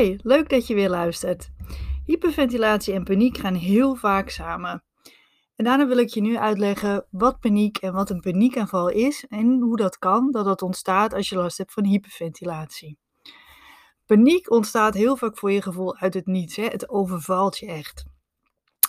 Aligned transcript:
Leuk 0.00 0.48
dat 0.48 0.66
je 0.66 0.74
weer 0.74 0.88
luistert. 0.88 1.50
Hyperventilatie 2.06 2.94
en 2.94 3.04
paniek 3.04 3.38
gaan 3.38 3.54
heel 3.54 3.94
vaak 3.94 4.30
samen. 4.30 4.84
En 5.56 5.64
daarna 5.64 5.86
wil 5.86 5.96
ik 5.96 6.08
je 6.08 6.20
nu 6.20 6.38
uitleggen 6.38 7.06
wat 7.10 7.40
paniek 7.40 7.76
en 7.76 7.92
wat 7.92 8.10
een 8.10 8.20
paniekaanval 8.20 8.88
is 8.88 9.24
en 9.28 9.60
hoe 9.60 9.76
dat 9.76 9.98
kan 9.98 10.30
dat 10.30 10.44
dat 10.44 10.62
ontstaat 10.62 11.14
als 11.14 11.28
je 11.28 11.36
last 11.36 11.58
hebt 11.58 11.72
van 11.72 11.84
hyperventilatie. 11.84 12.98
Paniek 14.06 14.50
ontstaat 14.50 14.94
heel 14.94 15.16
vaak 15.16 15.38
voor 15.38 15.52
je 15.52 15.62
gevoel 15.62 15.96
uit 15.96 16.14
het 16.14 16.26
niets. 16.26 16.56
Hè? 16.56 16.64
Het 16.64 16.88
overvalt 16.88 17.58
je 17.58 17.66
echt. 17.66 18.04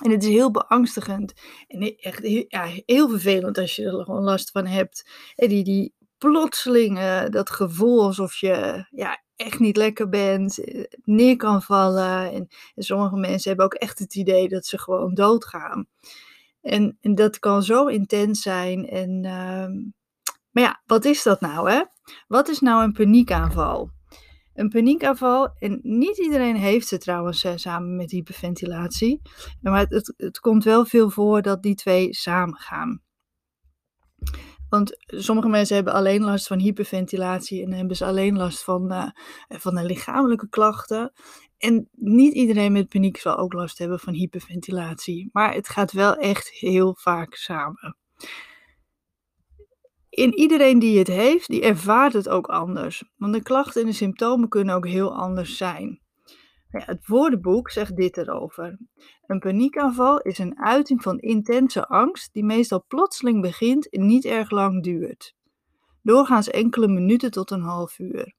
En 0.03 0.11
het 0.11 0.23
is 0.23 0.29
heel 0.29 0.51
beangstigend 0.51 1.33
en 1.67 1.95
echt 1.95 2.23
heel, 2.23 2.45
ja, 2.47 2.67
heel 2.85 3.09
vervelend 3.09 3.57
als 3.57 3.75
je 3.75 3.83
er 3.85 4.05
gewoon 4.05 4.23
last 4.23 4.51
van 4.51 4.65
hebt. 4.65 5.09
En 5.35 5.49
die, 5.49 5.63
die 5.63 5.93
dat 7.29 7.49
gevoel 7.49 8.03
alsof 8.03 8.35
je 8.35 8.85
ja, 8.89 9.23
echt 9.41 9.59
niet 9.59 9.77
lekker 9.77 10.09
bent, 10.09 10.63
eh, 10.63 10.83
neer 11.03 11.35
kan 11.35 11.61
vallen. 11.61 12.31
En, 12.31 12.47
sommige 12.75 13.15
mensen 13.15 13.47
hebben 13.47 13.65
ook 13.65 13.73
echt 13.73 13.99
het 13.99 14.15
idee 14.15 14.49
dat 14.49 14.65
ze 14.65 14.77
gewoon 14.77 15.13
doodgaan. 15.13 15.87
En, 16.61 16.97
en 17.01 17.15
dat 17.15 17.39
kan 17.39 17.63
zo 17.63 17.85
intens 17.85 18.41
zijn. 18.41 18.87
En, 18.87 19.09
uh, 19.23 19.91
maar 20.51 20.63
ja, 20.63 20.81
wat 20.85 21.05
is 21.05 21.23
dat 21.23 21.41
nou? 21.41 21.71
Hè? 21.71 21.83
Wat 22.27 22.49
is 22.49 22.59
nou 22.59 22.83
een 22.83 22.93
paniekaanval? 22.93 23.89
Een 24.53 24.69
paniekaanval, 24.69 25.53
en 25.59 25.79
niet 25.83 26.17
iedereen 26.17 26.55
heeft 26.55 26.87
ze 26.87 26.97
trouwens 26.97 27.43
eh, 27.43 27.51
samen 27.55 27.95
met 27.95 28.11
hyperventilatie, 28.11 29.21
maar 29.61 29.85
het, 29.89 30.13
het 30.17 30.39
komt 30.39 30.63
wel 30.63 30.85
veel 30.85 31.09
voor 31.09 31.41
dat 31.41 31.63
die 31.63 31.75
twee 31.75 32.13
samen 32.13 32.57
gaan. 32.57 33.01
Want 34.71 34.97
sommige 35.05 35.47
mensen 35.47 35.75
hebben 35.75 35.93
alleen 35.93 36.23
last 36.23 36.47
van 36.47 36.59
hyperventilatie 36.59 37.63
en 37.63 37.73
hebben 37.73 37.95
ze 37.95 38.05
alleen 38.05 38.37
last 38.37 38.63
van, 38.63 38.91
uh, 38.91 39.09
van 39.47 39.75
de 39.75 39.83
lichamelijke 39.83 40.49
klachten. 40.49 41.13
En 41.57 41.89
niet 41.91 42.33
iedereen 42.33 42.71
met 42.71 42.89
paniek 42.89 43.17
zal 43.17 43.37
ook 43.37 43.53
last 43.53 43.77
hebben 43.77 43.99
van 43.99 44.13
hyperventilatie. 44.13 45.29
Maar 45.31 45.53
het 45.53 45.69
gaat 45.69 45.91
wel 45.91 46.15
echt 46.15 46.49
heel 46.49 46.95
vaak 46.99 47.35
samen. 47.35 47.97
In 50.09 50.33
iedereen 50.33 50.79
die 50.79 50.97
het 50.97 51.07
heeft, 51.07 51.47
die 51.47 51.61
ervaart 51.61 52.13
het 52.13 52.29
ook 52.29 52.47
anders. 52.47 53.03
Want 53.17 53.33
de 53.33 53.43
klachten 53.43 53.81
en 53.81 53.87
de 53.87 53.93
symptomen 53.93 54.49
kunnen 54.49 54.75
ook 54.75 54.87
heel 54.87 55.15
anders 55.15 55.57
zijn. 55.57 56.01
Ja, 56.71 56.83
het 56.85 57.07
woordenboek 57.07 57.69
zegt 57.69 57.95
dit 57.95 58.17
erover. 58.17 58.77
Een 59.25 59.39
paniekaanval 59.39 60.19
is 60.19 60.37
een 60.37 60.59
uiting 60.59 61.01
van 61.01 61.19
intense 61.19 61.87
angst 61.87 62.33
die 62.33 62.43
meestal 62.43 62.83
plotseling 62.87 63.41
begint 63.41 63.89
en 63.89 64.05
niet 64.05 64.25
erg 64.25 64.49
lang 64.49 64.83
duurt. 64.83 65.35
Doorgaans 66.01 66.49
enkele 66.49 66.87
minuten 66.87 67.31
tot 67.31 67.51
een 67.51 67.61
half 67.61 67.99
uur. 67.99 68.35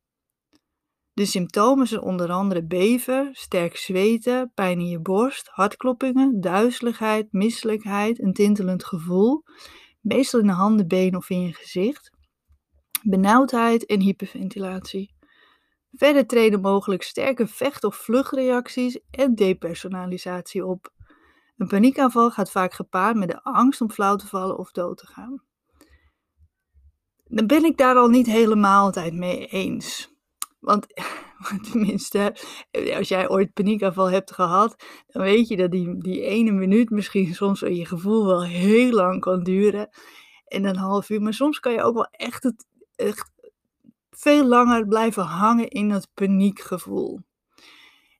De 1.13 1.27
symptomen 1.27 1.87
zijn 1.87 2.01
onder 2.01 2.31
andere 2.31 2.65
beven, 2.65 3.29
sterk 3.33 3.77
zweten, 3.77 4.53
pijn 4.55 4.79
in 4.79 4.89
je 4.89 5.01
borst, 5.01 5.49
hartkloppingen, 5.49 6.41
duizeligheid, 6.41 7.33
misselijkheid, 7.33 8.23
een 8.23 8.33
tintelend 8.33 8.85
gevoel, 8.85 9.43
meestal 10.01 10.41
in 10.41 10.47
de 10.47 10.53
handen, 10.53 10.89
benen 10.89 11.19
of 11.19 11.31
in 11.31 11.41
je 11.41 11.53
gezicht, 11.53 12.11
benauwdheid 13.03 13.87
en 13.87 14.01
hyperventilatie. 14.01 15.15
Verder 15.93 16.27
treden 16.27 16.61
mogelijk 16.61 17.03
sterke 17.03 17.47
vecht- 17.47 17.85
of 17.85 17.97
vluchtreacties 17.97 18.99
en 19.11 19.35
depersonalisatie 19.35 20.67
op. 20.67 20.93
Een 21.57 21.67
paniekaanval 21.67 22.31
gaat 22.31 22.51
vaak 22.51 22.73
gepaard 22.73 23.17
met 23.17 23.29
de 23.29 23.43
angst 23.43 23.81
om 23.81 23.91
flauw 23.91 24.17
te 24.17 24.27
vallen 24.27 24.59
of 24.59 24.71
dood 24.71 24.99
te 24.99 25.07
gaan. 25.07 25.43
Dan 27.25 27.47
ben 27.47 27.65
ik 27.65 27.77
daar 27.77 27.97
al 27.97 28.09
niet 28.09 28.27
helemaal 28.27 28.85
altijd 28.85 29.15
mee 29.15 29.47
eens. 29.47 30.11
Want 30.61 30.87
tenminste, 31.71 32.37
als 32.97 33.09
jij 33.09 33.29
ooit 33.29 33.53
paniekaanval 33.53 34.11
hebt 34.11 34.33
gehad, 34.33 34.85
dan 35.07 35.23
weet 35.23 35.49
je 35.49 35.57
dat 35.57 35.71
die, 35.71 35.99
die 35.99 36.21
ene 36.21 36.51
minuut 36.51 36.91
misschien 36.91 37.35
soms 37.45 37.61
je 37.61 37.87
gevoel 37.87 38.27
wel 38.27 38.45
heel 38.45 38.93
lang 38.93 39.21
kan 39.21 39.43
duren. 39.43 39.89
En 40.45 40.65
een 40.65 40.77
half 40.77 41.11
uur. 41.11 41.23
Maar 41.23 41.35
soms 41.35 41.61
kan 41.61 41.73
je 41.73 41.83
ook 41.83 41.95
wel 41.95 42.09
echt, 42.11 42.43
het, 42.97 43.31
veel 44.23 44.47
langer 44.47 44.87
blijven 44.87 45.23
hangen 45.23 45.69
in 45.69 45.89
dat 45.89 46.09
paniekgevoel. 46.15 47.21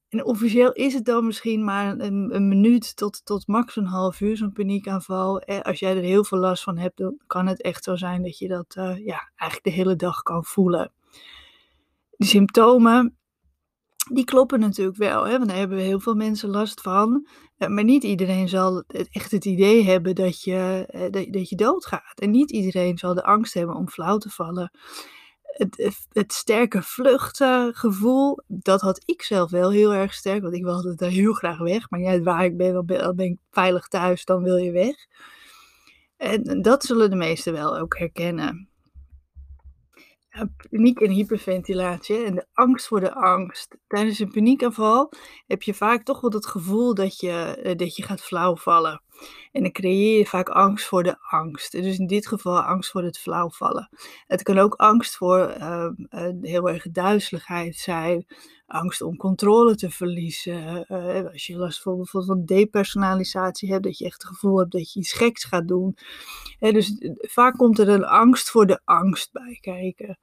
En 0.09 0.25
officieel 0.25 0.73
is 0.73 0.95
het 0.95 1.05
dan 1.05 1.27
misschien 1.27 1.65
maar 1.65 1.99
een, 1.99 2.49
minuut 2.49 2.97
tot, 2.97 3.25
tot 3.25 3.47
max 3.47 3.77
een 3.77 3.87
half 3.87 4.21
uur 4.21 4.37
zo'n 4.37 4.53
paniekaanval. 4.53 5.41
Eh, 5.41 5.61
als 5.61 5.79
jij 5.79 5.97
er 5.97 6.03
heel 6.03 6.25
veel 6.25 6.39
last 6.39 6.63
van 6.63 6.79
hebt, 6.79 6.97
dan 6.97 7.21
kan 7.27 7.47
het 7.47 7.63
echt 7.63 7.85
zo 7.85 7.97
zijn 7.97 8.23
dat 8.23 8.39
je 8.39 8.49
dat 8.49 8.75
uh, 8.79 9.07
ja, 9.07 9.31
eigenlijk 9.37 9.65
de 9.65 9.83
hele 9.83 9.97
dag 9.97 10.23
kan 10.23 10.45
voelen. 10.45 10.93
De 12.11 12.25
symptomen, 12.27 13.17
die 14.13 14.25
kloppen 14.25 14.61
natuurlijk 14.61 14.97
wel, 14.97 15.25
hè, 15.25 15.37
want 15.37 15.49
daar 15.49 15.59
hebben 15.59 15.79
heel 15.79 16.01
veel 16.01 16.15
mensen 16.15 16.49
last 16.49 16.81
van. 16.81 17.27
Eh, 17.57 17.69
maar 17.69 17.85
niet 17.85 18.05
iedereen 18.05 18.49
zal 18.49 18.85
echt 19.11 19.31
het 19.31 19.45
idee 19.45 19.85
hebben 19.85 20.15
dat 20.15 20.43
je, 20.43 20.87
dat 21.31 21.49
je 21.49 21.57
doodgaat. 21.57 22.21
En 22.21 22.31
niet 22.31 22.51
iedereen 22.51 22.99
zal 22.99 23.15
de 23.15 23.25
angst 23.25 23.55
hebben 23.55 23.77
om 23.77 23.89
flauw 23.89 24.19
te 24.19 24.31
vallen 24.31 24.71
het, 25.53 26.07
het 26.13 26.33
sterke 26.33 26.83
vluchtgevoel, 26.83 28.39
dat 28.47 28.81
had 28.81 29.03
ik 29.05 29.23
zelf 29.23 29.51
wel 29.51 29.71
heel 29.71 29.95
erg 29.95 30.15
sterk. 30.15 30.43
Want 30.43 30.55
ik 30.55 30.65
wilde 30.65 30.95
daar 30.95 31.11
heel 31.11 31.33
graag 31.33 31.59
weg. 31.59 31.91
Maar 31.91 32.01
ja, 32.01 32.21
waar 32.21 32.45
ik 32.45 32.57
ben, 32.57 32.87
dan 32.87 33.17
ben 33.17 33.27
ik 33.27 33.39
veilig 33.51 33.89
thuis, 33.89 34.25
dan 34.25 34.43
wil 34.43 34.57
je 34.57 34.71
weg. 34.71 34.97
En 36.17 36.63
dat 36.63 36.85
zullen 36.85 37.11
de 37.11 37.17
meesten 37.17 37.53
wel 37.53 37.79
ook 37.79 37.99
herkennen. 37.99 38.69
Paniek 40.71 41.01
en 41.01 41.11
hyperventilatie 41.11 42.25
en 42.25 42.35
de 42.35 42.47
angst 42.53 42.87
voor 42.87 43.01
de 43.01 43.15
angst. 43.15 43.77
Tijdens 43.87 44.19
een 44.19 44.31
paniekaanval 44.31 45.13
heb 45.47 45.63
je 45.63 45.75
vaak 45.75 46.03
toch 46.03 46.21
wel 46.21 46.31
het 46.31 46.47
gevoel 46.47 46.95
dat 46.95 47.21
je, 47.21 47.61
eh, 47.63 47.77
dat 47.77 47.97
je 47.97 48.03
gaat 48.03 48.23
flauwvallen. 48.23 49.03
En 49.53 49.63
dan 49.63 49.73
creëer 49.73 50.19
je 50.19 50.27
vaak 50.27 50.49
angst 50.49 50.87
voor 50.87 51.03
de 51.03 51.17
angst. 51.21 51.73
Dus 51.73 51.99
in 51.99 52.07
dit 52.07 52.27
geval 52.27 52.61
angst 52.61 52.91
voor 52.91 53.03
het 53.03 53.19
flauwvallen. 53.19 53.89
Het 54.27 54.43
kan 54.43 54.59
ook 54.59 54.75
angst 54.75 55.17
voor 55.17 55.55
uh, 55.59 55.89
heel 56.41 56.69
erg 56.69 56.91
duizeligheid 56.91 57.77
zijn. 57.77 58.27
Angst 58.67 59.03
om 59.03 59.17
controle 59.17 59.75
te 59.75 59.91
verliezen. 59.91 60.87
Uh, 60.89 61.31
als 61.33 61.47
je 61.47 61.57
last 61.57 61.83
van 61.83 61.97
bijvoorbeeld 61.97 62.33
van 62.33 62.57
depersonalisatie 62.57 63.71
hebt, 63.71 63.85
dat 63.85 63.99
je 63.99 64.05
echt 64.05 64.23
het 64.23 64.31
gevoel 64.31 64.59
hebt 64.59 64.73
dat 64.73 64.93
je 64.93 65.01
iets 65.01 65.13
geks 65.13 65.45
gaat 65.45 65.69
doen. 65.69 65.97
dus 66.59 66.97
vaak 67.19 67.57
komt 67.57 67.79
er 67.79 67.89
een 67.89 68.05
angst 68.05 68.51
voor 68.51 68.67
de 68.67 68.81
angst 68.85 69.33
bij 69.33 69.59
kijken. 69.61 70.19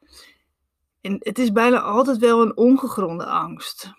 En 1.01 1.15
het 1.19 1.39
is 1.39 1.51
bijna 1.51 1.81
altijd 1.81 2.17
wel 2.17 2.41
een 2.41 2.57
ongegronde 2.57 3.25
angst. 3.25 3.93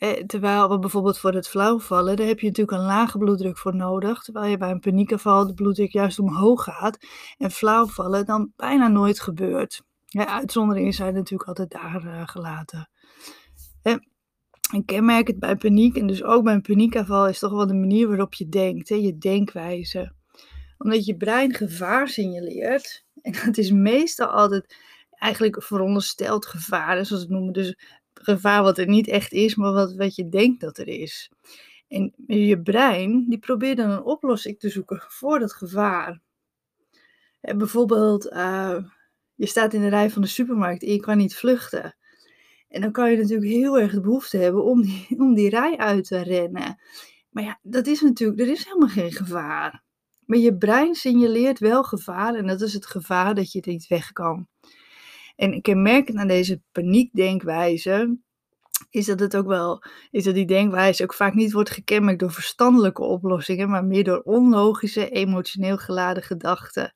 Eh, 0.00 0.24
terwijl 0.26 0.68
we 0.68 0.78
bijvoorbeeld 0.78 1.18
voor 1.18 1.32
het 1.32 1.48
flauwvallen, 1.48 2.16
daar 2.16 2.26
heb 2.26 2.40
je 2.40 2.46
natuurlijk 2.46 2.78
een 2.78 2.86
lage 2.86 3.18
bloeddruk 3.18 3.58
voor 3.58 3.76
nodig. 3.76 4.22
Terwijl 4.22 4.50
je 4.50 4.56
bij 4.56 4.70
een 4.70 4.80
paniekaanval 4.80 5.46
de 5.46 5.54
bloeddruk 5.54 5.92
juist 5.92 6.18
omhoog 6.18 6.64
gaat. 6.64 6.98
En 7.38 7.50
flauwvallen 7.50 8.26
dan 8.26 8.52
bijna 8.56 8.88
nooit 8.88 9.20
gebeurt. 9.20 9.82
Ja, 10.06 10.26
uitzonderingen 10.26 10.92
zijn 10.92 11.14
natuurlijk 11.14 11.48
altijd 11.48 11.70
daar 11.70 12.04
uh, 12.04 12.28
gelaten. 12.28 12.90
Eh, 13.82 13.96
een 14.72 14.84
kenmerk 14.84 15.38
bij 15.38 15.56
paniek, 15.56 15.96
en 15.96 16.06
dus 16.06 16.22
ook 16.22 16.44
bij 16.44 16.54
een 16.54 16.62
paniekaanval, 16.62 17.28
is 17.28 17.38
toch 17.38 17.52
wel 17.52 17.66
de 17.66 17.74
manier 17.74 18.08
waarop 18.08 18.34
je 18.34 18.48
denkt. 18.48 18.88
Hè, 18.88 18.94
je 18.94 19.18
denkwijze. 19.18 20.12
Omdat 20.78 21.04
je 21.04 21.16
brein 21.16 21.54
gevaar 21.54 22.08
signaleert. 22.08 23.04
En 23.22 23.32
dat 23.44 23.56
is 23.56 23.70
meestal 23.70 24.28
altijd 24.28 24.76
eigenlijk 25.10 25.62
verondersteld 25.62 26.46
gevaar, 26.46 27.06
zoals 27.06 27.22
het 27.22 27.30
noemen. 27.30 27.52
Dus 27.52 27.76
gevaar 28.14 28.62
wat 28.62 28.78
er 28.78 28.88
niet 28.88 29.08
echt 29.08 29.32
is, 29.32 29.54
maar 29.54 29.72
wat, 29.72 29.94
wat 29.94 30.14
je 30.14 30.28
denkt 30.28 30.60
dat 30.60 30.78
er 30.78 30.88
is. 30.88 31.30
En 31.88 32.14
je 32.26 32.62
brein, 32.62 33.26
die 33.28 33.38
probeert 33.38 33.76
dan 33.76 33.90
een 33.90 34.02
oplossing 34.02 34.58
te 34.58 34.68
zoeken 34.68 35.04
voor 35.08 35.38
dat 35.38 35.52
gevaar. 35.52 36.20
En 37.40 37.58
bijvoorbeeld, 37.58 38.32
uh, 38.32 38.76
je 39.34 39.46
staat 39.46 39.74
in 39.74 39.80
de 39.80 39.88
rij 39.88 40.10
van 40.10 40.22
de 40.22 40.28
supermarkt 40.28 40.82
en 40.82 40.92
je 40.92 41.00
kan 41.00 41.16
niet 41.16 41.36
vluchten. 41.36 41.96
En 42.68 42.80
dan 42.80 42.92
kan 42.92 43.10
je 43.10 43.16
natuurlijk 43.16 43.50
heel 43.50 43.78
erg 43.78 43.92
de 43.92 44.00
behoefte 44.00 44.36
hebben 44.36 44.64
om 44.64 44.82
die, 44.82 45.06
om 45.24 45.34
die 45.34 45.48
rij 45.48 45.76
uit 45.76 46.06
te 46.06 46.22
rennen. 46.22 46.80
Maar 47.30 47.44
ja, 47.44 47.58
dat 47.62 47.86
is 47.86 48.00
natuurlijk, 48.00 48.40
er 48.40 48.48
is 48.48 48.64
helemaal 48.64 48.88
geen 48.88 49.12
gevaar. 49.12 49.82
Maar 50.24 50.38
je 50.38 50.56
brein 50.56 50.94
signaleert 50.94 51.58
wel 51.58 51.82
gevaar 51.82 52.34
en 52.34 52.46
dat 52.46 52.60
is 52.60 52.72
het 52.72 52.86
gevaar 52.86 53.34
dat 53.34 53.52
je 53.52 53.62
niet 53.64 53.86
weg 53.86 54.12
kan. 54.12 54.48
En 55.40 55.60
kenmerkend 55.60 56.18
aan 56.18 56.28
deze 56.28 56.62
paniekdenkwijze 56.72 58.18
is 58.90 59.06
dat 59.06 59.20
het 59.20 59.36
ook 59.36 59.46
wel, 59.46 59.82
is 60.10 60.24
dat 60.24 60.34
die 60.34 60.46
denkwijze 60.46 61.02
ook 61.02 61.14
vaak 61.14 61.34
niet 61.34 61.52
wordt 61.52 61.70
gekenmerkt 61.70 62.20
door 62.20 62.32
verstandelijke 62.32 63.02
oplossingen, 63.02 63.68
maar 63.70 63.84
meer 63.84 64.04
door 64.04 64.20
onlogische, 64.20 65.10
emotioneel 65.10 65.76
geladen 65.76 66.22
gedachten. 66.22 66.94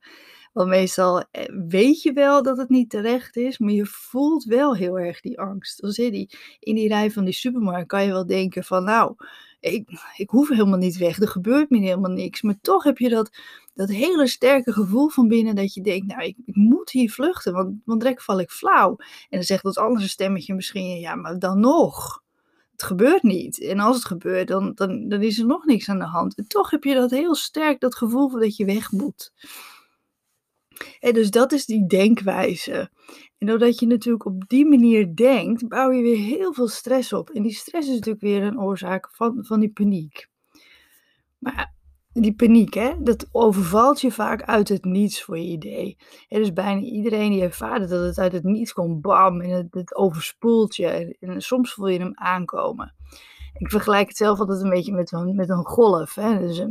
Want 0.52 0.68
meestal 0.68 1.24
eh, 1.30 1.44
weet 1.68 2.02
je 2.02 2.12
wel 2.12 2.42
dat 2.42 2.56
het 2.56 2.68
niet 2.68 2.90
terecht 2.90 3.36
is, 3.36 3.58
maar 3.58 3.72
je 3.72 3.86
voelt 3.86 4.44
wel 4.44 4.76
heel 4.76 4.98
erg 4.98 5.20
die 5.20 5.40
angst. 5.40 5.82
Als 5.82 5.96
je 5.96 6.10
die, 6.10 6.30
in 6.58 6.74
die 6.74 6.88
rij 6.88 7.10
van 7.10 7.24
die 7.24 7.34
supermarkt 7.34 7.88
kan 7.88 8.04
je 8.04 8.10
wel 8.10 8.26
denken 8.26 8.64
van 8.64 8.84
nou, 8.84 9.14
ik, 9.60 9.88
ik 10.16 10.30
hoef 10.30 10.48
helemaal 10.48 10.78
niet 10.78 10.96
weg, 10.96 11.20
er 11.20 11.28
gebeurt 11.28 11.70
me 11.70 11.78
helemaal 11.78 12.10
niks. 12.10 12.42
Maar 12.42 12.60
toch 12.60 12.84
heb 12.84 12.98
je 12.98 13.08
dat, 13.08 13.36
dat 13.74 13.88
hele 13.88 14.26
sterke 14.26 14.72
gevoel 14.72 15.08
van 15.08 15.28
binnen 15.28 15.54
dat 15.54 15.74
je 15.74 15.80
denkt, 15.80 16.06
nou, 16.06 16.22
ik, 16.22 16.36
ik 16.44 16.56
moet 16.56 16.90
hier 16.90 17.10
vluchten, 17.10 17.52
want, 17.52 17.80
want 17.84 18.00
direct 18.00 18.24
val 18.24 18.40
ik 18.40 18.50
flauw. 18.50 18.96
En 18.98 19.26
dan 19.28 19.42
zegt 19.42 19.62
dat 19.62 19.78
andere 19.78 20.08
stemmetje 20.08 20.54
misschien, 20.54 21.00
ja, 21.00 21.14
maar 21.14 21.38
dan 21.38 21.60
nog. 21.60 22.22
het 22.72 22.82
gebeurt 22.82 23.22
niet. 23.22 23.60
En 23.60 23.78
als 23.78 23.96
het 23.96 24.04
gebeurt, 24.04 24.48
dan, 24.48 24.72
dan, 24.74 25.08
dan 25.08 25.22
is 25.22 25.38
er 25.38 25.46
nog 25.46 25.64
niks 25.64 25.88
aan 25.88 25.98
de 25.98 26.04
hand. 26.04 26.34
En 26.34 26.46
toch 26.46 26.70
heb 26.70 26.84
je 26.84 26.94
dat 26.94 27.10
heel 27.10 27.34
sterk, 27.34 27.80
dat 27.80 27.94
gevoel 27.94 28.28
van 28.28 28.40
dat 28.40 28.56
je 28.56 28.64
weg 28.64 28.92
moet. 28.92 29.32
En 31.00 31.12
dus 31.12 31.30
dat 31.30 31.52
is 31.52 31.66
die 31.66 31.86
denkwijze. 31.86 32.90
En 33.38 33.46
doordat 33.46 33.78
je 33.78 33.86
natuurlijk 33.86 34.24
op 34.24 34.48
die 34.48 34.66
manier 34.66 35.16
denkt, 35.16 35.68
bouw 35.68 35.90
je 35.90 36.02
weer 36.02 36.18
heel 36.18 36.52
veel 36.52 36.68
stress 36.68 37.12
op. 37.12 37.30
En 37.30 37.42
die 37.42 37.54
stress 37.54 37.88
is 37.88 37.94
natuurlijk 37.94 38.24
weer 38.24 38.42
een 38.42 38.60
oorzaak 38.60 39.08
van, 39.12 39.44
van 39.44 39.60
die 39.60 39.70
paniek. 39.70 40.28
Maar 41.38 41.73
die 42.22 42.34
paniek, 42.34 42.74
hè, 42.74 42.92
dat 42.98 43.28
overvalt 43.32 44.00
je 44.00 44.10
vaak 44.10 44.42
uit 44.42 44.68
het 44.68 44.84
niets 44.84 45.22
voor 45.22 45.38
je 45.38 45.44
idee. 45.44 45.96
En 46.28 46.38
dus 46.38 46.52
bijna 46.52 46.80
iedereen 46.80 47.30
die 47.30 47.42
ervaart 47.42 47.88
dat 47.88 48.04
het 48.04 48.18
uit 48.18 48.32
het 48.32 48.44
niets 48.44 48.72
komt, 48.72 49.00
bam, 49.00 49.40
en 49.40 49.50
het, 49.50 49.74
het 49.74 49.94
overspoelt 49.94 50.76
je. 50.76 50.86
En, 50.86 51.16
en 51.20 51.40
soms 51.40 51.72
voel 51.72 51.88
je 51.88 51.98
hem 51.98 52.12
aankomen. 52.14 52.94
Ik 53.58 53.70
vergelijk 53.70 54.08
het 54.08 54.16
zelf 54.16 54.38
altijd 54.38 54.62
een 54.62 54.70
beetje 54.70 54.92
met 54.92 55.12
een, 55.12 55.34
met 55.34 55.48
een 55.48 55.64
golf, 55.64 56.14
hè? 56.14 56.38
Dus 56.38 56.64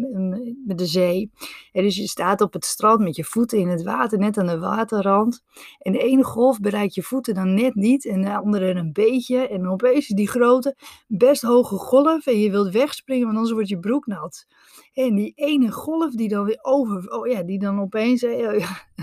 met 0.66 0.78
de 0.78 0.86
zee. 0.86 1.32
dus 1.72 1.96
je 1.96 2.08
staat 2.08 2.42
op 2.42 2.54
het 2.54 2.66
strand 2.66 3.00
met 3.00 3.16
je 3.16 3.24
voeten 3.24 3.60
in 3.60 3.68
het 3.68 3.84
water, 3.84 4.18
net 4.18 4.38
aan 4.38 4.48
de 4.48 4.60
waterrand. 4.60 5.44
En 5.80 5.92
de 5.92 6.00
ene 6.00 6.24
golf 6.24 6.60
bereikt 6.60 6.96
je 6.96 7.04
voeten 7.04 7.34
dan 7.34 7.54
net 7.54 7.76
niet 7.76 8.06
en 8.06 8.22
de 8.22 8.36
andere 8.36 8.70
een 8.70 8.94
beetje. 8.94 9.48
En 9.48 9.68
opeens 9.68 10.08
die 10.08 10.28
grote, 10.28 10.76
best 11.08 11.42
hoge 11.42 11.76
golf 11.76 12.28
en 12.28 12.40
je 12.40 12.52
wilt 12.52 12.74
wegspringen, 12.74 13.26
want 13.26 13.36
anders 13.36 13.54
wordt 13.54 13.70
je 13.70 13.80
broek 13.80 14.06
nat. 14.06 14.46
En 14.94 15.16
die 15.16 15.32
ene 15.36 15.72
golf 15.72 16.12
die 16.12 16.30
dan 16.30 16.46
weer 16.46 16.60
over, 16.62 17.12
oh 17.12 17.28
ja, 17.28 17.44
die 17.44 17.60
dan 17.60 17.80
opeens 17.80 18.26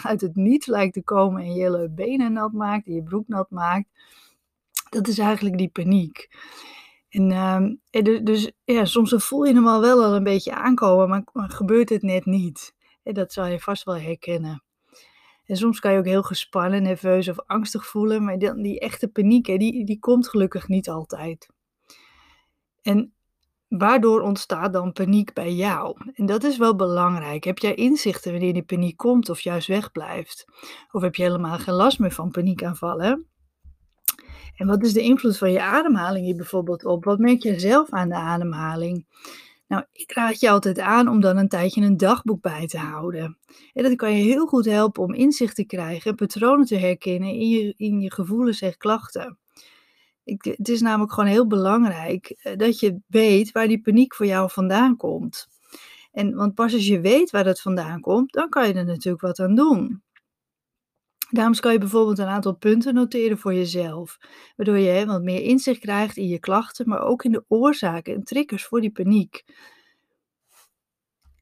uit 0.02 0.20
het 0.20 0.36
niets 0.36 0.66
lijkt 0.66 0.94
te 0.94 1.02
komen 1.02 1.42
en 1.42 1.52
je 1.52 1.60
hele 1.60 1.90
benen 1.90 2.32
nat 2.32 2.52
maakt 2.52 2.86
en 2.86 2.94
je 2.94 3.02
broek 3.02 3.28
nat 3.28 3.50
maakt. 3.50 3.88
Dat 4.90 5.08
is 5.08 5.18
eigenlijk 5.18 5.58
die 5.58 5.68
paniek. 5.68 6.28
En, 7.10 7.30
uh, 8.02 8.24
dus 8.24 8.50
ja, 8.64 8.84
soms 8.84 9.14
voel 9.16 9.44
je 9.44 9.54
hem 9.54 9.66
al 9.66 9.80
wel 9.80 10.04
al 10.04 10.14
een 10.14 10.24
beetje 10.24 10.54
aankomen, 10.54 11.08
maar, 11.08 11.24
maar 11.32 11.50
gebeurt 11.50 11.88
het 11.88 12.02
net 12.02 12.24
niet. 12.24 12.74
En 13.02 13.14
dat 13.14 13.32
zal 13.32 13.46
je 13.46 13.60
vast 13.60 13.84
wel 13.84 13.96
herkennen. 13.96 14.62
En 15.44 15.56
soms 15.56 15.80
kan 15.80 15.92
je 15.92 15.98
ook 15.98 16.04
heel 16.04 16.22
gespannen, 16.22 16.82
nerveus 16.82 17.28
of 17.28 17.40
angstig 17.46 17.86
voelen, 17.86 18.24
maar 18.24 18.38
die, 18.38 18.62
die 18.62 18.80
echte 18.80 19.08
paniek, 19.08 19.46
hè, 19.46 19.56
die, 19.56 19.84
die 19.84 19.98
komt 19.98 20.28
gelukkig 20.28 20.68
niet 20.68 20.88
altijd. 20.88 21.48
En 22.82 23.14
waardoor 23.68 24.20
ontstaat 24.20 24.72
dan 24.72 24.92
paniek 24.92 25.32
bij 25.32 25.52
jou? 25.52 25.96
En 26.14 26.26
dat 26.26 26.44
is 26.44 26.56
wel 26.56 26.76
belangrijk. 26.76 27.44
Heb 27.44 27.58
jij 27.58 27.74
inzichten 27.74 28.32
wanneer 28.32 28.52
die 28.52 28.62
paniek 28.62 28.96
komt 28.96 29.28
of 29.28 29.40
juist 29.40 29.68
wegblijft? 29.68 30.44
Of 30.90 31.02
heb 31.02 31.14
je 31.14 31.22
helemaal 31.22 31.58
geen 31.58 31.74
last 31.74 31.98
meer 31.98 32.12
van 32.12 32.30
paniekaanvallen? 32.30 33.29
En 34.60 34.66
wat 34.66 34.82
is 34.84 34.92
de 34.92 35.00
invloed 35.00 35.38
van 35.38 35.52
je 35.52 35.62
ademhaling 35.62 36.24
hier 36.24 36.36
bijvoorbeeld 36.36 36.84
op? 36.84 37.04
Wat 37.04 37.18
merk 37.18 37.42
je 37.42 37.60
zelf 37.60 37.90
aan 37.90 38.08
de 38.08 38.14
ademhaling? 38.14 39.06
Nou, 39.68 39.84
ik 39.92 40.12
raad 40.12 40.40
je 40.40 40.50
altijd 40.50 40.78
aan 40.78 41.08
om 41.08 41.20
dan 41.20 41.36
een 41.36 41.48
tijdje 41.48 41.80
een 41.80 41.96
dagboek 41.96 42.40
bij 42.40 42.66
te 42.66 42.78
houden. 42.78 43.38
En 43.72 43.82
dat 43.82 43.96
kan 43.96 44.16
je 44.16 44.22
heel 44.22 44.46
goed 44.46 44.64
helpen 44.64 45.02
om 45.02 45.14
inzicht 45.14 45.54
te 45.54 45.64
krijgen, 45.64 46.14
patronen 46.14 46.66
te 46.66 46.76
herkennen 46.76 47.28
in 47.28 47.48
je, 47.48 47.74
in 47.76 48.00
je 48.00 48.12
gevoelens 48.12 48.60
en 48.60 48.76
klachten. 48.76 49.38
Ik, 50.24 50.44
het 50.44 50.68
is 50.68 50.80
namelijk 50.80 51.12
gewoon 51.12 51.30
heel 51.30 51.46
belangrijk 51.46 52.28
eh, 52.28 52.56
dat 52.56 52.80
je 52.80 53.00
weet 53.06 53.52
waar 53.52 53.68
die 53.68 53.80
paniek 53.80 54.14
voor 54.14 54.26
jou 54.26 54.50
vandaan 54.50 54.96
komt. 54.96 55.48
En, 56.12 56.34
want 56.34 56.54
pas 56.54 56.72
als 56.72 56.86
je 56.86 57.00
weet 57.00 57.30
waar 57.30 57.46
het 57.46 57.60
vandaan 57.60 58.00
komt, 58.00 58.32
dan 58.32 58.48
kan 58.48 58.68
je 58.68 58.74
er 58.74 58.84
natuurlijk 58.84 59.22
wat 59.22 59.38
aan 59.38 59.54
doen. 59.54 60.02
Daarom 61.30 61.54
kan 61.54 61.72
je 61.72 61.78
bijvoorbeeld 61.78 62.18
een 62.18 62.26
aantal 62.26 62.56
punten 62.56 62.94
noteren 62.94 63.38
voor 63.38 63.54
jezelf, 63.54 64.18
waardoor 64.56 64.78
je 64.78 65.06
wat 65.06 65.22
meer 65.22 65.42
inzicht 65.42 65.80
krijgt 65.80 66.16
in 66.16 66.28
je 66.28 66.38
klachten, 66.38 66.88
maar 66.88 67.02
ook 67.02 67.24
in 67.24 67.32
de 67.32 67.44
oorzaken 67.48 68.14
en 68.14 68.24
triggers 68.24 68.64
voor 68.64 68.80
die 68.80 68.90
paniek. 68.90 69.44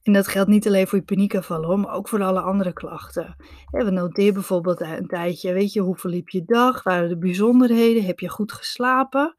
En 0.03 0.13
dat 0.13 0.27
geldt 0.27 0.49
niet 0.49 0.67
alleen 0.67 0.87
voor 0.87 0.97
je 0.97 1.03
paniekaanvallen, 1.03 1.79
maar 1.79 1.93
ook 1.93 2.07
voor 2.07 2.23
alle 2.23 2.41
andere 2.41 2.73
klachten. 2.73 3.35
we 3.71 3.89
noteren 3.89 4.33
bijvoorbeeld 4.33 4.81
een 4.81 5.07
tijdje, 5.07 5.53
weet 5.53 5.73
je, 5.73 5.81
hoe 5.81 5.97
verliep 5.97 6.29
je 6.29 6.43
dag? 6.45 6.83
Waren 6.83 7.09
de 7.09 7.17
bijzonderheden? 7.17 8.03
Heb 8.03 8.19
je 8.19 8.29
goed 8.29 8.51
geslapen? 8.51 9.35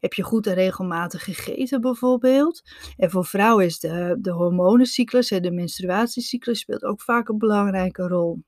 Heb 0.00 0.12
je 0.12 0.22
goed 0.22 0.46
en 0.46 0.54
regelmatig 0.54 1.24
gegeten 1.24 1.80
bijvoorbeeld? 1.80 2.62
En 2.96 3.10
voor 3.10 3.24
vrouwen 3.24 3.64
is 3.64 3.78
de, 3.78 4.16
de 4.20 4.30
hormonencyclus, 4.30 5.28
de 5.28 5.52
menstruatiecyclus, 5.52 6.58
speelt 6.58 6.84
ook 6.84 7.02
vaak 7.02 7.28
een 7.28 7.38
belangrijke 7.38 8.08
rol. 8.08 8.42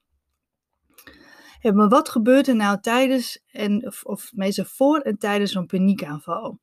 Maar 1.75 1.89
wat 1.89 2.09
gebeurt 2.09 2.49
er 2.49 2.57
nou 2.57 2.81
tijdens, 2.81 3.43
en, 3.53 3.87
of, 3.87 4.03
of 4.05 4.31
meestal 4.35 4.65
voor 4.65 4.99
en 4.99 5.19
tijdens 5.19 5.53
zo'n 5.53 5.67
paniekaanval? 5.67 6.59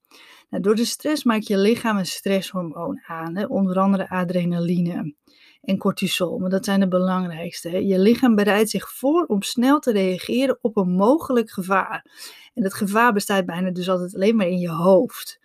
Nou, 0.50 0.64
door 0.64 0.76
de 0.76 0.86
stress 0.86 1.24
maakt 1.24 1.48
je 1.48 1.58
lichaam 1.58 1.98
een 1.98 2.06
stresshormoon 2.06 3.02
aan, 3.08 3.36
hè, 3.36 3.46
onder 3.46 3.80
andere 3.80 4.10
adrenaline 4.10 5.16
en 5.62 5.78
cortisol, 5.78 6.40
maar 6.40 6.50
dat 6.50 6.66
zijn 6.66 6.80
de 6.80 6.88
belangrijkste. 6.88 7.70
Hè. 7.70 7.78
Je 7.78 8.00
lichaam 8.00 8.36
bereidt 8.36 8.70
zich 8.70 8.92
voor 8.92 9.26
om 9.26 9.42
snel 9.42 9.80
te 9.80 9.92
reageren 9.92 10.58
op 10.62 10.78
een 10.78 10.92
mogelijk 10.92 11.50
gevaar. 11.50 12.06
En 12.54 12.64
dat 12.64 12.74
gevaar 12.74 13.14
bestaat 13.14 13.46
bijna 13.46 13.72
dus 13.72 13.90
altijd 13.90 14.16
alleen 14.16 14.36
maar 14.36 14.48
in 14.48 14.60
je 14.60 14.70
hoofd. 14.70 15.40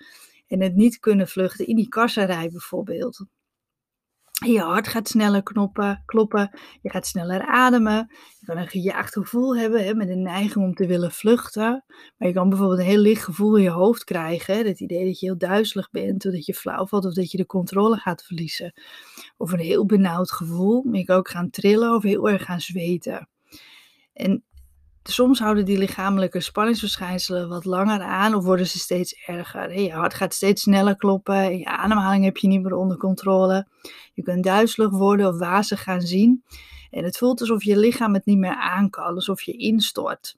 En 0.46 0.62
het 0.62 0.74
niet 0.74 0.98
kunnen 0.98 1.28
vluchten 1.28 1.66
in 1.66 1.76
die 1.76 1.88
kasserij 1.88 2.48
bijvoorbeeld. 2.48 3.24
Je 4.46 4.60
hart 4.60 4.88
gaat 4.88 5.08
sneller 5.08 5.42
knoppen, 5.42 6.02
kloppen, 6.06 6.58
je 6.82 6.90
gaat 6.90 7.06
sneller 7.06 7.46
ademen. 7.46 8.10
Je 8.38 8.46
kan 8.46 8.56
een 8.56 8.68
gejaagd 8.68 9.12
gevoel 9.12 9.56
hebben 9.56 9.84
hè, 9.84 9.94
met 9.94 10.08
een 10.08 10.22
neiging 10.22 10.64
om 10.64 10.74
te 10.74 10.86
willen 10.86 11.12
vluchten. 11.12 11.84
Maar 12.16 12.28
je 12.28 12.34
kan 12.34 12.48
bijvoorbeeld 12.48 12.78
een 12.78 12.86
heel 12.86 12.98
licht 12.98 13.24
gevoel 13.24 13.56
in 13.56 13.62
je 13.62 13.70
hoofd 13.70 14.04
krijgen. 14.04 14.66
Het 14.66 14.80
idee 14.80 15.06
dat 15.06 15.20
je 15.20 15.26
heel 15.26 15.38
duizelig 15.38 15.90
bent, 15.90 16.26
of 16.26 16.32
dat 16.32 16.46
je 16.46 16.54
flauw 16.54 16.86
valt 16.86 17.04
of 17.04 17.14
dat 17.14 17.30
je 17.30 17.36
de 17.36 17.46
controle 17.46 17.96
gaat 17.96 18.24
verliezen. 18.24 18.72
Of 19.36 19.52
een 19.52 19.58
heel 19.58 19.86
benauwd 19.86 20.30
gevoel. 20.30 20.82
Maar 20.82 20.98
je 20.98 21.04
kan 21.04 21.16
ook 21.16 21.30
gaan 21.30 21.50
trillen 21.50 21.94
of 21.94 22.02
heel 22.02 22.28
erg 22.28 22.44
gaan 22.44 22.60
zweten. 22.60 23.28
En 24.12 24.44
soms 25.10 25.38
houden 25.38 25.64
die 25.64 25.78
lichamelijke 25.78 26.40
spanningsverschijnselen 26.40 27.48
wat 27.48 27.64
langer 27.64 28.00
aan 28.00 28.34
of 28.34 28.44
worden 28.44 28.66
ze 28.66 28.78
steeds 28.78 29.14
erger. 29.26 29.80
Je 29.80 29.92
hart 29.92 30.14
gaat 30.14 30.34
steeds 30.34 30.62
sneller 30.62 30.96
kloppen, 30.96 31.58
je 31.58 31.64
ademhaling 31.64 32.24
heb 32.24 32.36
je 32.36 32.48
niet 32.48 32.62
meer 32.62 32.74
onder 32.74 32.96
controle. 32.96 33.66
Je 34.14 34.22
kunt 34.22 34.44
duizelig 34.44 34.90
worden 34.90 35.28
of 35.28 35.38
wazig 35.38 35.82
gaan 35.82 36.00
zien. 36.00 36.44
En 36.90 37.04
het 37.04 37.18
voelt 37.18 37.40
alsof 37.40 37.64
je 37.64 37.78
lichaam 37.78 38.14
het 38.14 38.26
niet 38.26 38.38
meer 38.38 38.54
aan 38.54 38.90
kan, 38.90 39.14
alsof 39.14 39.42
je 39.42 39.52
instort. 39.52 40.36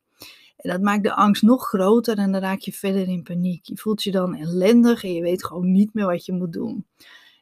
En 0.56 0.70
dat 0.70 0.80
maakt 0.80 1.02
de 1.02 1.14
angst 1.14 1.42
nog 1.42 1.68
groter 1.68 2.18
en 2.18 2.32
dan 2.32 2.40
raak 2.40 2.60
je 2.60 2.72
verder 2.72 3.08
in 3.08 3.22
paniek. 3.22 3.66
Je 3.66 3.76
voelt 3.76 4.02
je 4.02 4.10
dan 4.10 4.34
ellendig 4.34 5.04
en 5.04 5.12
je 5.12 5.22
weet 5.22 5.44
gewoon 5.44 5.72
niet 5.72 5.94
meer 5.94 6.06
wat 6.06 6.24
je 6.24 6.32
moet 6.32 6.52
doen. 6.52 6.86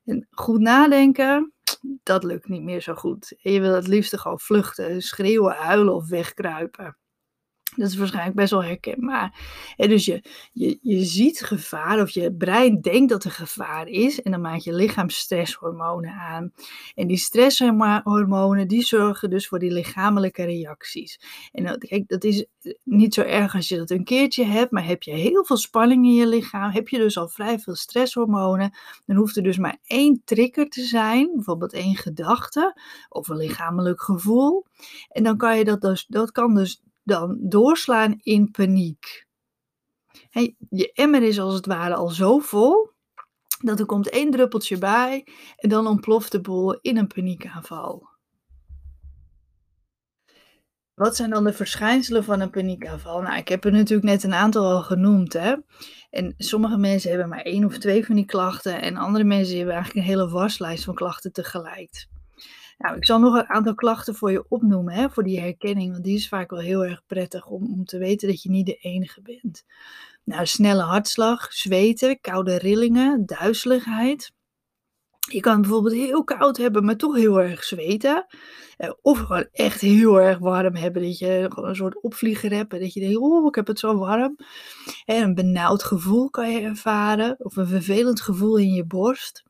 En 0.05 0.27
goed 0.31 0.61
nadenken, 0.61 1.53
dat 2.03 2.25
lukt 2.25 2.49
niet 2.49 2.63
meer 2.63 2.81
zo 2.81 2.95
goed. 2.95 3.37
En 3.43 3.53
je 3.53 3.61
wil 3.61 3.75
het 3.75 3.87
liefst 3.87 4.19
gewoon 4.19 4.41
vluchten, 4.41 5.03
schreeuwen, 5.03 5.55
huilen 5.55 5.95
of 5.95 6.09
wegkruipen. 6.09 6.97
Dat 7.79 7.89
is 7.89 7.97
waarschijnlijk 7.97 8.37
best 8.37 8.51
wel 8.51 8.65
herkenbaar. 8.65 9.41
En 9.77 9.89
dus 9.89 10.05
je, 10.05 10.23
je, 10.53 10.79
je 10.83 11.05
ziet 11.05 11.41
gevaar, 11.41 12.01
of 12.01 12.11
je 12.11 12.33
brein 12.33 12.81
denkt 12.81 13.09
dat 13.09 13.25
er 13.25 13.31
gevaar 13.31 13.87
is, 13.87 14.23
en 14.23 14.31
dan 14.31 14.41
maakt 14.41 14.65
je 14.65 14.73
lichaam 14.73 15.11
stresshormonen 15.11 16.13
aan. 16.13 16.53
En 16.95 17.07
die 17.07 17.17
stresshormonen, 17.17 18.69
die 18.69 18.83
zorgen 18.83 19.31
dus 19.31 19.49
voor 19.49 19.59
die 19.59 19.73
lichamelijke 19.73 20.45
reacties. 20.45 21.21
En 21.53 21.65
dat, 21.65 21.79
kijk, 21.79 22.09
dat 22.09 22.25
is 22.25 22.47
niet 22.83 23.15
zo 23.15 23.23
erg 23.23 23.55
als 23.55 23.69
je 23.69 23.77
dat 23.77 23.91
een 23.91 24.05
keertje 24.05 24.45
hebt, 24.45 24.71
maar 24.71 24.87
heb 24.87 25.03
je 25.03 25.13
heel 25.13 25.45
veel 25.45 25.57
spanning 25.57 26.07
in 26.07 26.15
je 26.15 26.27
lichaam, 26.27 26.71
heb 26.71 26.89
je 26.89 26.99
dus 26.99 27.17
al 27.19 27.29
vrij 27.29 27.59
veel 27.59 27.75
stresshormonen, 27.75 28.77
dan 29.07 29.17
hoeft 29.17 29.37
er 29.37 29.43
dus 29.43 29.59
maar 29.59 29.79
één 29.85 30.23
trigger 30.25 30.69
te 30.69 30.83
zijn, 30.83 31.31
bijvoorbeeld 31.35 31.73
één 31.73 31.97
gedachte 31.97 32.81
of 33.09 33.29
een 33.29 33.37
lichamelijk 33.37 34.03
gevoel. 34.03 34.67
En 35.09 35.23
dan 35.23 35.37
kan 35.37 35.59
je 35.59 35.65
dat 35.65 35.81
dus, 35.81 36.07
dat 36.09 36.33
kan 36.33 36.55
dus 36.55 36.83
dan 37.09 37.37
doorslaan 37.41 38.19
in 38.23 38.51
paniek. 38.51 39.27
je 40.69 40.93
emmer 40.93 41.23
is 41.23 41.41
als 41.41 41.55
het 41.55 41.67
ware 41.67 41.95
al 41.95 42.09
zo 42.09 42.39
vol 42.39 42.91
dat 43.63 43.81
er 43.81 43.87
komt 43.87 44.09
één 44.09 44.31
druppeltje 44.31 44.79
bij 44.79 45.27
en 45.57 45.69
dan 45.69 45.87
ontploft 45.87 46.33
de 46.33 46.41
boel 46.41 46.79
in 46.81 46.97
een 46.97 47.07
paniekaanval. 47.07 48.09
Wat 50.95 51.17
zijn 51.17 51.31
dan 51.31 51.45
de 51.45 51.53
verschijnselen 51.53 52.25
van 52.25 52.41
een 52.41 52.51
paniekaanval? 52.51 53.21
Nou, 53.21 53.37
ik 53.37 53.49
heb 53.49 53.65
er 53.65 53.73
natuurlijk 53.73 54.09
net 54.09 54.23
een 54.23 54.35
aantal 54.35 54.65
al 54.65 54.83
genoemd. 54.83 55.33
Hè? 55.33 55.55
En 56.11 56.35
sommige 56.37 56.77
mensen 56.77 57.11
hebben 57.11 57.29
maar 57.29 57.43
één 57.43 57.65
of 57.65 57.79
twee 57.79 58.07
van 58.07 58.15
die 58.15 58.25
klachten. 58.25 58.83
En 58.83 58.97
andere 58.97 59.25
mensen 59.25 59.57
hebben 59.57 59.75
eigenlijk 59.75 60.07
een 60.07 60.13
hele 60.13 60.31
waslijst 60.31 60.85
van 60.85 60.95
klachten 60.95 61.33
tegelijk. 61.33 62.07
Nou, 62.79 62.97
ik 62.97 63.05
zal 63.05 63.19
nog 63.19 63.35
een 63.35 63.49
aantal 63.49 63.75
klachten 63.75 64.15
voor 64.15 64.31
je 64.31 64.45
opnoemen, 64.49 64.95
hè, 64.95 65.11
voor 65.11 65.23
die 65.23 65.41
herkenning, 65.41 65.93
want 65.93 66.05
die 66.05 66.17
is 66.17 66.29
vaak 66.29 66.51
wel 66.51 66.61
heel 66.61 66.85
erg 66.85 67.03
prettig 67.07 67.47
om, 67.47 67.73
om 67.73 67.85
te 67.85 67.99
weten 67.99 68.29
dat 68.29 68.43
je 68.43 68.51
niet 68.51 68.67
de 68.67 68.77
enige 68.77 69.23
bent. 69.23 69.65
Nou, 70.25 70.47
snelle 70.47 70.83
hartslag, 70.83 71.53
zweten, 71.53 72.21
koude 72.21 72.59
rillingen, 72.59 73.27
duizeligheid. 73.27 74.33
Je 75.31 75.41
kan 75.41 75.61
bijvoorbeeld 75.61 75.95
heel 75.95 76.25
koud 76.25 76.57
hebben, 76.57 76.85
maar 76.85 76.97
toch 76.97 77.17
heel 77.17 77.41
erg 77.41 77.65
zweten. 77.65 78.27
Eh, 78.77 78.91
of 79.03 79.19
gewoon 79.19 79.49
echt 79.53 79.81
heel 79.81 80.21
erg 80.21 80.39
warm 80.39 80.77
hebben, 80.77 81.03
dat 81.03 81.19
je 81.19 81.47
gewoon 81.49 81.69
een 81.69 81.77
soort 81.77 82.03
opvlieger 82.03 82.53
hebt 82.53 82.73
en 82.73 82.81
dat 82.81 82.93
je 82.93 83.01
denkt: 83.01 83.17
"Oeh, 83.17 83.47
ik 83.47 83.55
heb 83.55 83.67
het 83.67 83.79
zo 83.79 83.97
warm." 83.97 84.37
En 85.05 85.23
een 85.23 85.35
benauwd 85.35 85.83
gevoel 85.83 86.31
kan 86.31 86.51
je 86.51 86.61
ervaren 86.61 87.37
of 87.39 87.57
een 87.57 87.67
vervelend 87.67 88.21
gevoel 88.21 88.57
in 88.57 88.73
je 88.73 88.85
borst. 88.85 89.43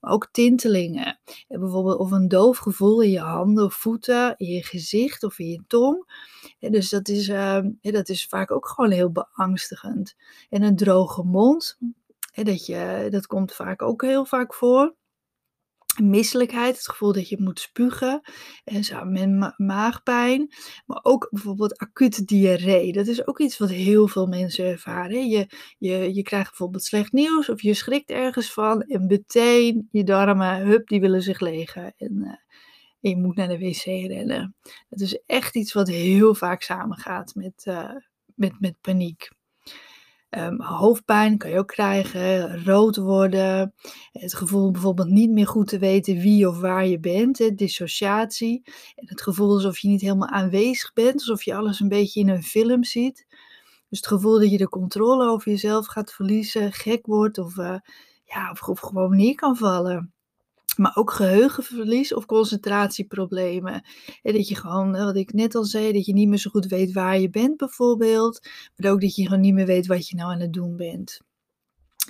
Maar 0.00 0.12
ook 0.12 0.28
tintelingen. 0.32 1.18
En 1.48 1.60
bijvoorbeeld 1.60 1.98
of 1.98 2.10
een 2.10 2.28
doof 2.28 2.58
gevoel 2.58 3.00
in 3.00 3.10
je 3.10 3.18
handen 3.18 3.64
of 3.64 3.74
voeten, 3.74 4.34
in 4.36 4.46
je 4.46 4.62
gezicht 4.62 5.22
of 5.22 5.38
in 5.38 5.48
je 5.48 5.62
tong. 5.66 6.12
Ja, 6.58 6.70
dus 6.70 6.88
dat 6.88 7.08
is, 7.08 7.28
ehm, 7.28 7.70
ja, 7.80 7.90
dat 7.90 8.08
is 8.08 8.26
vaak 8.26 8.50
ook 8.50 8.68
gewoon 8.68 8.90
heel 8.90 9.12
beangstigend. 9.12 10.14
En 10.50 10.62
een 10.62 10.76
droge 10.76 11.22
mond, 11.22 11.78
dat 12.34 12.66
je 12.66 13.06
dat 13.10 13.26
komt 13.26 13.52
vaak 13.52 13.82
ook 13.82 14.02
heel 14.02 14.24
vaak 14.24 14.54
voor. 14.54 14.94
Misselijkheid, 15.98 16.76
het 16.76 16.88
gevoel 16.88 17.12
dat 17.12 17.28
je 17.28 17.42
moet 17.42 17.60
spugen 17.60 18.20
en 18.64 18.84
samen 18.84 19.12
met 19.12 19.28
ma 19.30 19.54
maagpijn, 19.56 20.54
maar 20.86 21.00
ook 21.02 21.28
bijvoorbeeld 21.30 21.78
acute 21.78 22.24
diarree. 22.24 22.92
Dat 22.92 23.06
is 23.06 23.26
ook 23.26 23.38
iets 23.40 23.58
wat 23.58 23.70
heel 23.70 24.08
veel 24.08 24.26
mensen 24.26 24.64
ervaren. 24.64 25.28
Je 25.28 25.46
je 25.78 26.14
je 26.14 26.22
krijgt 26.22 26.48
bijvoorbeeld 26.48 26.84
slecht 26.84 27.12
nieuws 27.12 27.48
of 27.48 27.62
je 27.62 27.74
schrikt 27.74 28.10
ergens 28.10 28.52
van 28.52 28.82
en 28.82 29.06
meteen 29.06 29.88
je 29.90 30.04
darmen, 30.04 30.66
hup, 30.66 30.88
die 30.88 31.00
willen 31.00 31.22
zich 31.22 31.40
legen 31.40 31.94
en, 31.96 32.22
eh, 32.22 33.10
je 33.10 33.16
moet 33.16 33.36
naar 33.36 33.48
de 33.48 33.58
wc 33.58 33.84
rennen. 33.84 34.54
Dat 34.88 35.00
is 35.00 35.22
echt 35.26 35.56
iets 35.56 35.72
wat 35.72 35.88
heel 35.88 36.34
vaak 36.34 36.62
samengaat 36.62 37.34
met, 37.34 37.64
eh, 37.64 37.94
met 38.34 38.60
met 38.60 38.80
paniek. 38.80 39.28
Ehm, 40.30 40.60
hoofdpijn 40.60 41.38
kan 41.38 41.50
je 41.50 41.58
ook 41.58 41.66
krijgen, 41.66 42.64
rood 42.64 42.96
worden, 42.96 43.74
het 44.12 44.34
gevoel 44.34 44.70
bijvoorbeeld 44.70 45.08
niet 45.08 45.30
meer 45.30 45.46
goed 45.46 45.68
te 45.68 45.78
weten 45.78 46.18
wie 46.18 46.48
of 46.48 46.60
waar 46.60 46.86
je 46.86 47.00
bent, 47.00 47.58
dissociatie. 47.58 48.62
En 48.94 49.08
het 49.08 49.22
gevoel 49.22 49.52
alsof 49.52 49.78
je 49.78 49.88
niet 49.88 50.00
helemaal 50.00 50.28
aanwezig 50.28 50.92
bent, 50.92 51.14
alsof 51.14 51.42
je 51.42 51.54
alles 51.54 51.80
een 51.80 51.88
beetje 51.88 52.20
in 52.20 52.28
een 52.28 52.42
film 52.42 52.84
ziet. 52.84 53.26
Dus 53.88 53.98
het 53.98 54.06
gevoel 54.06 54.38
dat 54.40 54.50
je 54.50 54.58
de 54.58 54.68
controle 54.68 55.28
over 55.28 55.50
jezelf 55.50 55.86
gaat 55.86 56.12
verliezen, 56.12 56.72
gek 56.72 57.06
wordt 57.06 57.38
of, 57.38 57.58
eh, 57.58 57.76
ja, 58.24 58.50
of, 58.50 58.62
of 58.62 58.80
gewoon 58.80 59.16
neer 59.16 59.34
kan 59.34 59.56
vallen. 59.56 60.12
Maar 60.76 60.92
ook 60.94 61.10
geheugenverlies 61.10 62.14
of 62.14 62.26
concentratieproblemen. 62.26 63.84
En 64.22 64.32
dat 64.32 64.48
je 64.48 64.54
gewoon, 64.54 64.92
wat 64.92 65.16
ik 65.16 65.32
net 65.32 65.54
al 65.54 65.64
zei, 65.64 65.92
dat 65.92 66.06
je 66.06 66.12
niet 66.12 66.28
meer 66.28 66.38
zo 66.38 66.50
goed 66.50 66.66
weet 66.66 66.92
waar 66.92 67.18
je 67.18 67.30
bent 67.30 67.56
bijvoorbeeld. 67.56 68.48
Maar 68.76 68.90
ook 68.90 69.00
dat 69.00 69.14
je 69.14 69.24
gewoon 69.24 69.40
niet 69.40 69.54
meer 69.54 69.66
weet 69.66 69.86
wat 69.86 70.08
je 70.08 70.16
nou 70.16 70.32
aan 70.32 70.40
het 70.40 70.52
doen 70.52 70.76
bent. 70.76 71.20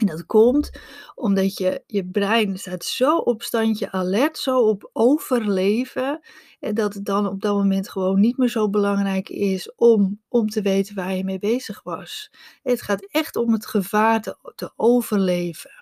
En 0.00 0.06
dat 0.06 0.26
komt 0.26 0.70
omdat 1.14 1.56
je, 1.56 1.82
je 1.86 2.06
brein 2.06 2.58
staat 2.58 2.84
zo 2.84 3.16
op 3.16 3.42
standje 3.42 3.92
alert, 3.92 4.38
zo 4.38 4.58
op 4.58 4.90
overleven, 4.92 6.20
en 6.60 6.74
dat 6.74 6.94
het 6.94 7.04
dan 7.04 7.26
op 7.26 7.40
dat 7.40 7.54
moment 7.54 7.88
gewoon 7.90 8.20
niet 8.20 8.36
meer 8.36 8.48
zo 8.48 8.70
belangrijk 8.70 9.28
is 9.28 9.74
om, 9.74 10.20
om 10.28 10.48
te 10.48 10.62
weten 10.62 10.94
waar 10.94 11.14
je 11.14 11.24
mee 11.24 11.38
bezig 11.38 11.82
was. 11.82 12.30
Het 12.62 12.82
gaat 12.82 13.06
echt 13.10 13.36
om 13.36 13.52
het 13.52 13.66
gevaar 13.66 14.22
te, 14.22 14.36
te 14.54 14.72
overleven. 14.76 15.79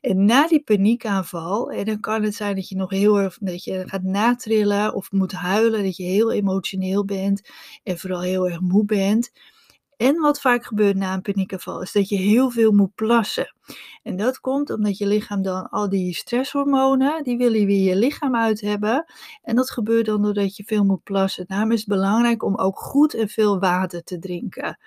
En 0.00 0.24
na 0.24 0.48
die 0.48 0.62
paniekaanval, 0.62 1.70
en 1.70 1.84
dan 1.84 2.00
kan 2.00 2.22
het 2.22 2.34
zijn 2.34 2.54
dat 2.54 2.68
je 2.68 2.76
nog 2.76 2.90
heel 2.90 3.18
erg 3.18 3.38
dat 3.40 3.64
je 3.64 3.82
gaat 3.86 4.02
natrillen 4.02 4.94
of 4.94 5.12
moet 5.12 5.32
huilen, 5.32 5.84
dat 5.84 5.96
je 5.96 6.02
heel 6.02 6.32
emotioneel 6.32 7.04
bent 7.04 7.48
en 7.82 7.98
vooral 7.98 8.20
heel 8.20 8.48
erg 8.48 8.60
moe 8.60 8.84
bent. 8.84 9.30
En 9.96 10.16
wat 10.20 10.40
vaak 10.40 10.64
gebeurt 10.64 10.96
na 10.96 11.14
een 11.14 11.22
paniekaanval 11.22 11.82
is 11.82 11.92
dat 11.92 12.08
je 12.08 12.16
heel 12.16 12.50
veel 12.50 12.72
moet 12.72 12.94
plassen. 12.94 13.54
En 14.02 14.16
dat 14.16 14.40
komt 14.40 14.70
omdat 14.70 14.98
je 14.98 15.06
lichaam 15.06 15.42
dan 15.42 15.68
al 15.68 15.88
die 15.88 16.14
stresshormonen, 16.14 17.24
die 17.24 17.36
wil 17.36 17.52
je 17.52 17.66
weer 17.66 17.88
je 17.88 17.96
lichaam 17.96 18.36
uit 18.36 18.60
hebben. 18.60 19.04
En 19.42 19.56
dat 19.56 19.70
gebeurt 19.70 20.06
dan 20.06 20.22
doordat 20.22 20.56
je 20.56 20.64
veel 20.64 20.84
moet 20.84 21.02
plassen. 21.02 21.46
Daarom 21.46 21.72
is 21.72 21.78
het 21.78 21.88
belangrijk 21.88 22.42
om 22.42 22.56
ook 22.56 22.78
goed 22.78 23.14
en 23.14 23.28
veel 23.28 23.58
water 23.58 24.02
te 24.02 24.18
drinken 24.18 24.78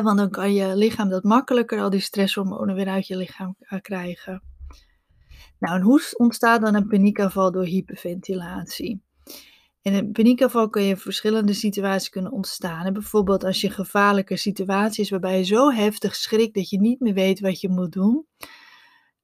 want 0.00 0.18
dan 0.18 0.30
kan 0.30 0.54
je 0.54 0.76
lichaam 0.76 1.08
dat 1.08 1.22
makkelijker 1.22 1.80
al 1.80 1.90
die 1.90 2.00
stresshormonen 2.00 2.74
weer 2.74 2.88
uit 2.88 3.06
je 3.06 3.16
lichaam 3.16 3.56
eh, 3.58 3.80
krijgen. 3.80 4.42
Nou, 5.58 5.74
en 5.76 5.82
hoe 5.82 6.14
ontstaat 6.16 6.60
dan 6.60 6.74
een 6.74 6.86
paniekaanval 6.86 7.52
door 7.52 7.64
hyperventilatie? 7.64 9.02
In 9.82 9.94
een 9.94 10.12
paniekaanval 10.12 10.68
kun 10.68 10.82
je 10.82 10.96
verschillende 10.96 11.52
situaties 11.52 12.08
kunnen 12.08 12.32
ontstaan. 12.32 12.92
bijvoorbeeld 12.92 13.44
als 13.44 13.60
je 13.60 13.70
gevaarlijke 13.70 14.36
situaties 14.36 15.10
waarbij 15.10 15.38
je 15.38 15.44
zo 15.44 15.70
heftig 15.70 16.14
schrikt 16.14 16.54
dat 16.54 16.70
je 16.70 16.80
niet 16.80 17.00
meer 17.00 17.14
weet 17.14 17.40
wat 17.40 17.60
je 17.60 17.68
moet 17.68 17.92
doen. 17.92 18.26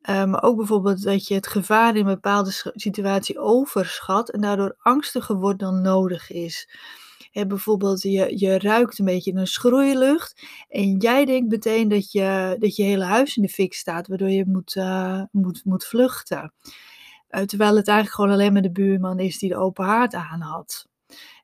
Uh, 0.09 0.25
maar 0.25 0.43
ook 0.43 0.57
bijvoorbeeld 0.57 1.03
dat 1.03 1.27
je 1.27 1.35
het 1.35 1.47
gevaar 1.47 1.97
in 1.97 2.07
een 2.07 2.15
bepaalde 2.15 2.73
situatie 2.75 3.39
overschat 3.39 4.31
en 4.31 4.41
daardoor 4.41 4.77
angstiger 4.79 5.37
wordt 5.37 5.59
dan 5.59 5.81
nodig 5.83 6.31
is 6.31 6.69
bijvoorbeeld, 7.47 8.03
je, 8.03 8.39
je 8.39 8.59
ruikt 8.59 8.99
een 8.99 9.05
beetje 9.05 9.35
een 9.35 9.47
schroeilucht. 9.47 10.43
En 10.69 10.97
jij 10.97 11.25
denkt 11.25 11.51
meteen 11.51 11.89
dat 11.89 12.13
je, 12.13 12.57
dat 12.59 12.77
je 12.77 12.83
hele 12.83 13.05
huis 13.05 13.37
in 13.37 13.43
de 13.43 13.49
fik 13.49 13.75
staat, 13.75 14.07
waardoor 14.07 14.31
je 14.31 14.45
moet, 14.47 14.75
uh, 14.75 15.23
moet, 15.31 15.65
moet 15.65 15.85
vluchten. 15.85 16.53
Uh, 17.31 17.43
terwijl 17.43 17.77
het 17.77 17.89
eigenlijk 17.89 18.17
gewoon 18.17 18.31
alleen 18.31 18.53
maar 18.53 18.63
de 18.63 18.73
buurman 18.73 19.19
is 19.19 19.39
die 19.39 19.49
de 19.49 19.57
open 19.57 19.85
haard 19.85 20.15
aan 20.15 20.41
had. 20.41 20.87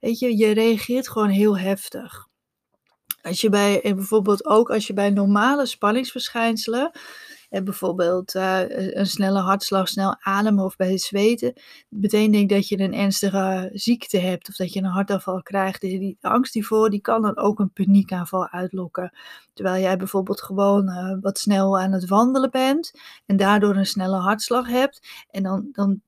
Weet 0.00 0.18
je, 0.18 0.36
je 0.36 0.50
reageert 0.50 1.08
gewoon 1.08 1.28
heel 1.28 1.58
heftig. 1.58 2.28
Als 3.22 3.40
je 3.40 3.48
bij, 3.48 3.82
en 3.82 3.96
bijvoorbeeld 3.96 4.46
ook 4.46 4.70
als 4.70 4.86
je 4.86 4.92
bij 4.92 5.10
normale 5.10 5.66
spanningsverschijnselen, 5.66 6.90
bijvoorbeeld 7.62 8.34
uh, 8.34 8.60
een 8.68 9.06
snelle 9.06 9.40
hartslag, 9.40 9.88
snel 9.88 10.16
ademen 10.20 10.64
of 10.64 10.76
bij 10.76 10.90
het 10.90 11.00
zweten, 11.00 11.52
meteen 11.88 12.30
denk 12.30 12.50
dat 12.50 12.68
je 12.68 12.78
een 12.78 12.94
ernstige 12.94 13.70
ziekte 13.72 14.18
hebt 14.18 14.48
of 14.48 14.56
dat 14.56 14.72
je 14.72 14.78
een 14.78 14.84
hartaanval 14.84 15.42
krijgt. 15.42 15.80
Die, 15.80 15.98
die 15.98 16.18
angst 16.20 16.54
hiervoor, 16.54 16.90
die 16.90 17.00
kan 17.00 17.22
dan 17.22 17.36
ook 17.36 17.58
een 17.58 17.72
paniekaanval 17.72 18.48
uitlokken. 18.48 19.12
Terwijl 19.52 19.82
jij 19.82 19.96
bijvoorbeeld 19.96 20.42
gewoon 20.42 20.88
uh, 20.88 21.16
wat 21.20 21.38
snel 21.38 21.78
aan 21.78 21.92
het 21.92 22.08
wandelen 22.08 22.50
bent 22.50 22.92
en 23.26 23.36
daardoor 23.36 23.76
een 23.76 23.86
snelle 23.86 24.18
hartslag 24.18 24.68
hebt 24.68 25.08
en 25.30 25.42
dan, 25.42 25.68
dan 25.72 26.00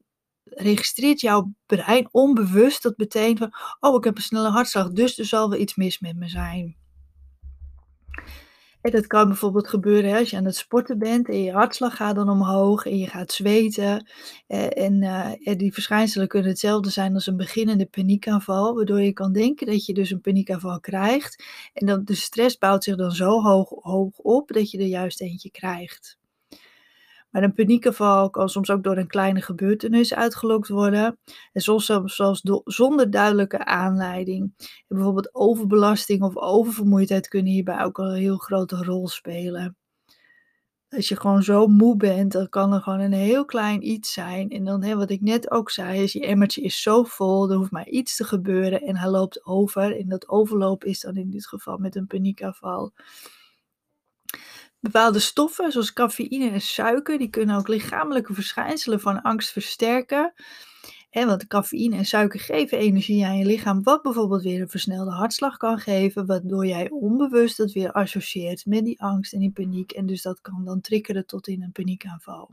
registreert 0.44 1.20
jouw 1.20 1.52
brein 1.66 2.08
onbewust 2.10 2.82
dat 2.82 2.96
meteen 2.96 3.36
van, 3.36 3.52
oh 3.80 3.96
ik 3.96 4.04
heb 4.04 4.16
een 4.16 4.22
snelle 4.22 4.48
hartslag, 4.48 4.90
dus 4.90 5.18
er 5.18 5.24
zal 5.24 5.50
wel 5.50 5.58
iets 5.58 5.76
mis 5.76 5.98
met 5.98 6.16
me 6.16 6.28
zijn 6.28 6.76
dat 8.90 9.06
kan 9.06 9.28
bijvoorbeeld 9.28 9.68
gebeuren 9.68 10.10
hè, 10.10 10.18
als 10.18 10.30
je 10.30 10.36
aan 10.36 10.44
het 10.44 10.56
sporten 10.56 10.98
bent 10.98 11.28
en 11.28 11.42
je 11.42 11.52
hartslag 11.52 11.96
gaat 11.96 12.14
dan 12.14 12.28
omhoog 12.28 12.86
en 12.86 12.98
je 12.98 13.06
gaat 13.06 13.32
zweten. 13.32 14.10
Eh, 14.46 14.84
en 14.84 15.02
eh, 15.02 15.56
die 15.56 15.72
verschijnselen 15.72 16.28
kunnen 16.28 16.50
hetzelfde 16.50 16.90
zijn 16.90 17.14
als 17.14 17.26
een 17.26 17.36
beginnende 17.36 17.86
paniekaanval, 17.86 18.74
waardoor 18.74 19.00
je 19.00 19.12
kan 19.12 19.32
denken 19.32 19.66
dat 19.66 19.86
je 19.86 19.94
dus 19.94 20.10
een 20.10 20.20
paniekaanval 20.20 20.80
krijgt. 20.80 21.44
En 21.72 21.86
dan 21.86 22.04
de 22.04 22.14
stress 22.14 22.58
bouwt 22.58 22.84
zich 22.84 22.96
dan 22.96 23.12
zo 23.12 23.42
hoog, 23.42 23.68
hoog 23.80 24.18
op 24.18 24.52
dat 24.52 24.70
je 24.70 24.78
er 24.78 24.86
juist 24.86 25.20
eentje 25.20 25.50
krijgt. 25.50 26.18
Maar 27.36 27.44
een 27.44 27.54
paniekaanval 27.54 28.30
kan 28.30 28.48
soms 28.48 28.70
ook 28.70 28.82
door 28.82 28.96
een 28.96 29.06
kleine 29.06 29.42
gebeurtenis 29.42 30.14
uitgelokt 30.14 30.68
worden. 30.68 31.18
En 31.52 31.60
soms 31.60 31.86
zelfs 32.04 32.42
zonder 32.64 33.10
duidelijke 33.10 33.64
aanleiding. 33.64 34.54
Bijvoorbeeld 34.88 35.34
overbelasting 35.34 36.22
of 36.22 36.36
oververmoeidheid 36.36 37.28
kunnen 37.28 37.52
hierbij 37.52 37.84
ook 37.84 37.98
al 37.98 38.10
een 38.10 38.20
heel 38.20 38.36
grote 38.36 38.76
rol 38.76 39.08
spelen. 39.08 39.76
Als 40.88 41.08
je 41.08 41.16
gewoon 41.16 41.42
zo 41.42 41.66
moe 41.66 41.96
bent, 41.96 42.32
dan 42.32 42.48
kan 42.48 42.72
er 42.72 42.80
gewoon 42.80 43.00
een 43.00 43.12
heel 43.12 43.44
klein 43.44 43.88
iets 43.88 44.12
zijn. 44.12 44.50
En 44.50 44.64
dan, 44.64 44.82
hè, 44.82 44.96
wat 44.96 45.10
ik 45.10 45.20
net 45.20 45.50
ook 45.50 45.70
zei, 45.70 46.02
is 46.02 46.12
je 46.12 46.26
emmertje 46.26 46.62
is 46.62 46.82
zo 46.82 47.02
vol, 47.02 47.50
er 47.50 47.56
hoeft 47.56 47.70
maar 47.70 47.88
iets 47.88 48.16
te 48.16 48.24
gebeuren 48.24 48.82
en 48.82 48.96
hij 48.96 49.10
loopt 49.10 49.46
over. 49.46 49.98
En 49.98 50.08
dat 50.08 50.28
overlopen 50.28 50.88
is 50.88 51.00
dan 51.00 51.16
in 51.16 51.30
dit 51.30 51.46
geval 51.46 51.78
met 51.78 51.96
een 51.96 52.06
paniekaanval. 52.06 52.92
Bepaalde 54.86 55.18
stoffen, 55.18 55.72
zoals 55.72 55.92
cafeïne 55.92 56.50
en 56.50 56.60
suiker, 56.60 57.18
die 57.18 57.28
kunnen 57.28 57.56
ook 57.56 57.68
lichamelijke 57.68 58.34
verschijnselen 58.34 59.00
van 59.00 59.22
angst 59.22 59.50
versterken. 59.50 60.32
En 61.10 61.26
want 61.26 61.46
cafeïne 61.46 61.96
en 61.96 62.04
suiker 62.04 62.40
geven 62.40 62.78
energie 62.78 63.26
aan 63.26 63.38
je 63.38 63.44
lichaam, 63.44 63.82
wat 63.82 64.02
bijvoorbeeld 64.02 64.42
weer 64.42 64.60
een 64.60 64.68
versnelde 64.68 65.10
hartslag 65.10 65.56
kan 65.56 65.78
geven, 65.78 66.26
waardoor 66.26 66.66
jij 66.66 66.90
onbewust 66.90 67.56
dat 67.56 67.72
weer 67.72 67.92
associeert 67.92 68.66
met 68.66 68.84
die 68.84 69.02
angst 69.02 69.32
en 69.32 69.40
die 69.40 69.52
paniek. 69.52 69.92
En 69.92 70.06
dus 70.06 70.22
dat 70.22 70.40
kan 70.40 70.64
dan 70.64 70.80
triggeren 70.80 71.26
tot 71.26 71.48
in 71.48 71.62
een 71.62 71.72
paniekaanval. 71.72 72.50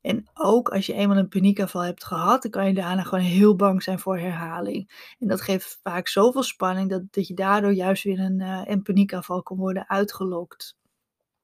En 0.00 0.30
ook 0.34 0.68
als 0.68 0.86
je 0.86 0.92
eenmaal 0.92 1.16
een 1.16 1.28
paniekaanval 1.28 1.84
hebt 1.84 2.04
gehad, 2.04 2.42
dan 2.42 2.50
kan 2.50 2.66
je 2.66 2.74
daarna 2.74 3.02
gewoon 3.02 3.24
heel 3.24 3.56
bang 3.56 3.82
zijn 3.82 3.98
voor 3.98 4.18
herhaling. 4.18 5.14
En 5.18 5.28
dat 5.28 5.40
geeft 5.40 5.78
vaak 5.82 6.08
zoveel 6.08 6.42
spanning 6.42 6.90
dat, 6.90 7.02
dat 7.10 7.26
je 7.26 7.34
daardoor 7.34 7.72
juist 7.72 8.02
weer 8.02 8.20
een, 8.20 8.40
uh, 8.40 8.62
een 8.64 8.82
paniekaanval 8.82 9.42
kan 9.42 9.56
worden 9.56 9.88
uitgelokt 9.88 10.76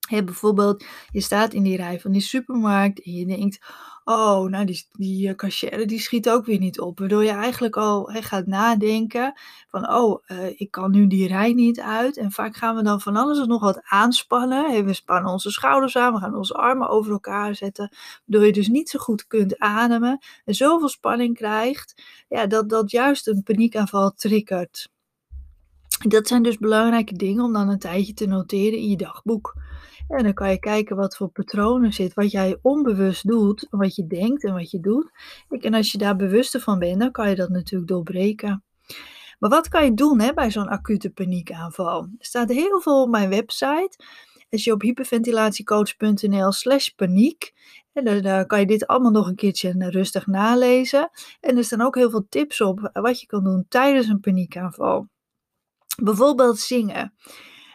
bijvoorbeeld, 0.08 0.84
je 1.10 1.20
staat 1.20 1.52
in 1.52 1.62
die 1.62 1.76
rij 1.76 2.00
van 2.00 2.12
die 2.12 2.20
supermarkt 2.20 3.02
en 3.02 3.12
je 3.12 3.26
denkt, 3.26 3.58
Oh, 4.04 4.48
nou 4.48 4.64
die 4.64 4.86
die, 4.92 5.34
cashier 5.34 5.86
die 5.86 6.00
schiet 6.00 6.28
ook 6.30 6.46
weer 6.46 6.58
niet 6.58 6.80
op. 6.80 6.98
Waardoor 6.98 7.24
je 7.24 7.30
eigenlijk 7.30 7.76
al, 7.76 8.04
gaat 8.04 8.46
nadenken 8.46 9.32
van: 9.68 9.92
"Oh, 9.94 10.22
uh, 10.26 10.60
ik 10.60 10.70
kan 10.70 10.90
nu 10.90 11.06
die 11.06 11.28
rij 11.28 11.52
niet 11.52 11.80
uit." 11.80 12.16
En 12.16 12.32
vaak 12.32 12.56
gaan 12.56 12.76
we 12.76 12.82
dan 12.82 13.00
van 13.00 13.16
alles 13.16 13.38
en 13.38 13.48
nog 13.48 13.60
wat 13.60 13.80
aanspannen. 13.82 14.84
We 14.84 14.92
spannen 14.92 15.32
onze 15.32 15.50
schouders 15.50 15.96
aan, 15.96 16.12
we 16.12 16.18
gaan 16.18 16.36
onze 16.36 16.54
armen 16.54 16.88
over 16.88 17.12
elkaar 17.12 17.54
zetten, 17.54 17.92
waardoor 18.26 18.46
je 18.46 18.52
dus 18.52 18.68
niet 18.68 18.88
zo 18.88 18.98
goed 18.98 19.26
kunt 19.26 19.58
ademen 19.58 20.18
en 20.44 20.54
zoveel 20.54 20.88
spanning 20.88 21.36
krijgt, 21.36 22.02
ja, 22.28 22.46
dat 22.46 22.68
dat 22.68 22.90
juist 22.90 23.26
een 23.26 23.42
paniekaanval 23.42 24.10
triggert. 24.10 24.91
Dat 26.08 26.28
zijn 26.28 26.42
dus 26.42 26.58
belangrijke 26.58 27.14
dingen 27.14 27.44
om 27.44 27.52
dan 27.52 27.68
een 27.68 27.78
tijdje 27.78 28.14
te 28.14 28.26
noteren 28.26 28.78
in 28.78 28.88
je 28.88 28.96
dagboek. 28.96 29.54
En 30.08 30.22
dan 30.22 30.34
kan 30.34 30.50
je 30.50 30.58
kijken 30.58 30.96
wat 30.96 31.16
voor 31.16 31.28
patronen 31.28 31.92
zit, 31.92 32.14
wat 32.14 32.30
jij 32.30 32.58
onbewust 32.62 33.26
doet, 33.26 33.66
wat 33.70 33.94
je 33.94 34.06
denkt 34.06 34.44
en 34.44 34.52
wat 34.52 34.70
je 34.70 34.80
doet. 34.80 35.10
En 35.48 35.74
als 35.74 35.92
je 35.92 35.98
daar 35.98 36.16
bewuster 36.16 36.60
van 36.60 36.78
bent, 36.78 37.00
dan 37.00 37.10
kan 37.10 37.28
je 37.28 37.34
dat 37.34 37.48
natuurlijk 37.48 37.90
doorbreken. 37.90 38.64
Maar 39.38 39.50
wat 39.50 39.68
kan 39.68 39.84
je 39.84 39.94
doen 39.94 40.20
hè, 40.20 40.32
bij 40.34 40.50
zo'n 40.50 40.68
acute 40.68 41.10
paniekaanval? 41.10 42.02
Er 42.02 42.08
staat 42.18 42.48
heel 42.48 42.80
veel 42.80 43.02
op 43.02 43.08
mijn 43.08 43.28
website. 43.28 43.96
Als 44.50 44.64
je 44.64 44.72
op 44.72 44.82
hyperventilatiecoach.nl 44.82 46.52
slash 46.52 46.88
paniek, 46.88 47.52
en 47.92 48.04
dan, 48.04 48.22
dan 48.22 48.46
kan 48.46 48.60
je 48.60 48.66
dit 48.66 48.86
allemaal 48.86 49.10
nog 49.10 49.26
een 49.26 49.34
keertje 49.34 49.90
rustig 49.90 50.26
nalezen. 50.26 51.10
En 51.40 51.56
er 51.56 51.64
staan 51.64 51.80
ook 51.80 51.94
heel 51.94 52.10
veel 52.10 52.26
tips 52.28 52.60
op 52.60 52.90
wat 52.92 53.20
je 53.20 53.26
kan 53.26 53.44
doen 53.44 53.64
tijdens 53.68 54.06
een 54.06 54.20
paniekaanval. 54.20 55.08
Bijvoorbeeld 55.96 56.58
zingen. 56.58 57.14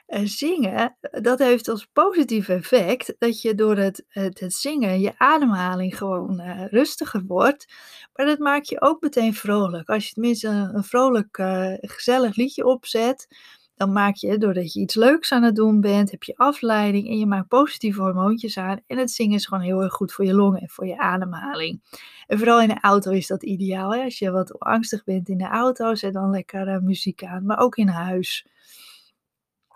Uh, 0.08 0.22
zingen, 0.24 0.98
dat 1.02 1.40
heeft 1.40 1.68
als 1.68 1.86
positief 1.94 2.50
effect 2.50 3.16
dat 3.18 3.42
je 3.42 3.56
door 3.56 3.78
het, 3.78 4.06
het, 4.08 4.54
zingen 4.54 5.00
je 5.00 5.14
ademhaling 5.18 5.98
gewoon 5.98 6.42
uh, 6.42 6.66
rustiger 6.66 7.24
wordt. 7.28 7.74
Maar 8.14 8.26
dat 8.26 8.40
maakt 8.40 8.70
je 8.70 8.82
ook 8.82 9.02
meteen 9.02 9.34
vrolijk. 9.34 9.90
Als 9.90 10.08
je 10.08 10.14
tenminste 10.14 10.48
een, 10.48 10.84
vrolijk, 10.84 11.38
gezellig 11.82 12.36
liedje 12.36 12.66
opzet, 12.66 13.28
dan 13.78 13.92
maak 13.92 14.16
je, 14.16 14.38
doordat 14.38 14.74
je 14.74 14.80
iets 14.80 14.96
leuks 14.96 15.32
aan 15.32 15.44
het 15.44 15.56
doen 15.56 15.82
bent, 15.82 16.12
heb 16.12 16.24
je 16.24 16.38
afleiding 16.38 17.08
en 17.08 17.18
je 17.18 17.26
maakt 17.26 17.48
positieve 17.48 18.02
hormoontjes 18.02 18.58
aan. 18.58 18.80
En 18.88 18.98
het 18.98 19.12
zingen 19.12 19.36
is 19.36 19.46
gewoon 19.46 19.64
heel 19.64 19.82
erg 19.82 19.94
goed 19.94 20.14
voor 20.14 20.26
je 20.26 20.34
longen 20.34 20.62
en 20.62 20.70
voor 20.70 20.88
je 20.88 20.98
ademhaling. 20.98 21.82
En 22.28 22.38
vooral 22.38 22.62
in 22.62 22.68
de 22.68 22.80
auto 22.82 23.12
is 23.12 23.28
dat 23.28 23.44
ideaal. 23.44 23.94
Hè? 23.94 24.04
Als 24.04 24.20
je 24.20 24.32
wat 24.32 24.60
angstig 24.60 25.04
bent 25.04 25.30
in 25.30 25.38
de 25.38 25.48
auto, 25.48 25.96
zet 25.96 26.14
dan 26.14 26.30
lekker 26.30 26.84
muziek 26.84 27.24
aan. 27.24 27.46
Maar 27.46 27.58
ook 27.58 27.76
in 27.76 27.88
huis. 27.88 28.48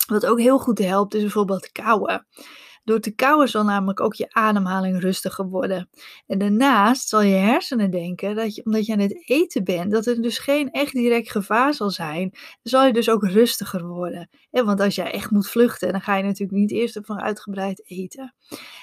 Wat 0.07 0.25
ook 0.25 0.39
heel 0.39 0.59
goed 0.59 0.79
helpt 0.79 1.13
is 1.13 1.21
bijvoorbeeld 1.21 1.71
kauwen. 1.71 2.25
Door 2.83 2.99
te 2.99 3.15
kauwen 3.15 3.49
zal 3.49 3.63
namelijk 3.63 3.99
ook 3.99 4.13
je 4.13 4.33
ademhaling 4.33 4.99
rustiger 4.99 5.45
worden. 5.45 5.89
En 6.27 6.37
daarnaast 6.37 7.07
zal 7.09 7.21
je 7.21 7.35
hersenen 7.35 7.91
denken 7.91 8.35
dat 8.35 8.55
je, 8.55 8.65
omdat 8.65 8.85
je 8.85 8.93
aan 8.93 8.99
het 8.99 9.29
eten 9.29 9.63
bent, 9.63 9.91
dat 9.91 10.05
er 10.05 10.21
dus 10.21 10.37
geen 10.37 10.71
echt 10.71 10.93
direct 10.93 11.31
gevaar 11.31 11.73
zal 11.73 11.89
zijn. 11.89 12.33
Zal 12.63 12.85
je 12.85 12.93
dus 12.93 13.09
ook 13.09 13.23
rustiger 13.23 13.87
worden. 13.87 14.29
want 14.51 14.79
als 14.79 14.95
jij 14.95 15.11
echt 15.11 15.31
moet 15.31 15.49
vluchten, 15.49 15.91
dan 15.91 16.01
ga 16.01 16.15
je 16.15 16.23
natuurlijk 16.23 16.59
niet 16.59 16.71
eerst 16.71 16.99
van 17.01 17.21
uitgebreid 17.21 17.89
eten. 17.89 18.35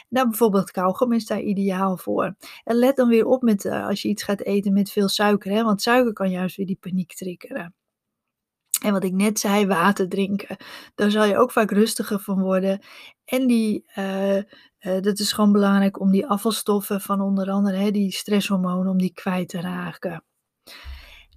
Nou, 0.09 0.29
bijvoorbeeld 0.29 0.71
kauwgom 0.71 1.13
is 1.13 1.27
daar 1.27 1.41
ideaal 1.41 1.97
voor. 1.97 2.37
En 2.65 2.77
let 2.77 2.97
dan 2.97 3.09
weer 3.09 3.27
op 3.27 3.43
met, 3.43 3.65
uh, 3.65 3.87
als 3.87 4.03
je 4.03 4.09
iets 4.09 4.23
gaat 4.23 4.41
eten 4.41 4.73
met 4.73 4.91
veel 4.91 5.09
suiker, 5.09 5.53
hè, 5.53 5.63
want 5.63 5.83
suiker 5.83 6.13
kan 6.13 6.31
juist 6.31 6.57
weer 6.57 6.67
die 6.67 6.79
paniek 6.81 7.15
triggeren. 7.15 7.75
En 8.83 8.93
wat 8.93 9.05
ik 9.05 9.13
net 9.13 9.39
zei, 9.39 9.67
water 9.67 10.09
drinken. 10.09 10.57
Daar 10.95 11.11
zal 11.11 11.25
je 11.25 11.39
ook 11.39 11.53
vaak 11.53 11.71
rustiger 11.71 12.21
van 12.21 12.41
worden. 12.41 12.81
En 13.25 13.47
die, 13.47 13.85
uh, 13.97 14.37
uh, 14.37 14.43
dat 14.81 15.19
is 15.19 15.33
gewoon 15.33 15.53
belangrijk 15.53 16.01
om 16.01 16.11
die 16.11 16.27
afvalstoffen 16.27 17.01
van 17.01 17.21
onder 17.21 17.51
andere 17.51 17.77
hè, 17.77 17.91
die 17.91 18.13
stresshormonen, 18.13 18.91
om 18.91 18.99
die 18.99 19.13
kwijt 19.13 19.49
te 19.49 19.61
raken. 19.61 20.25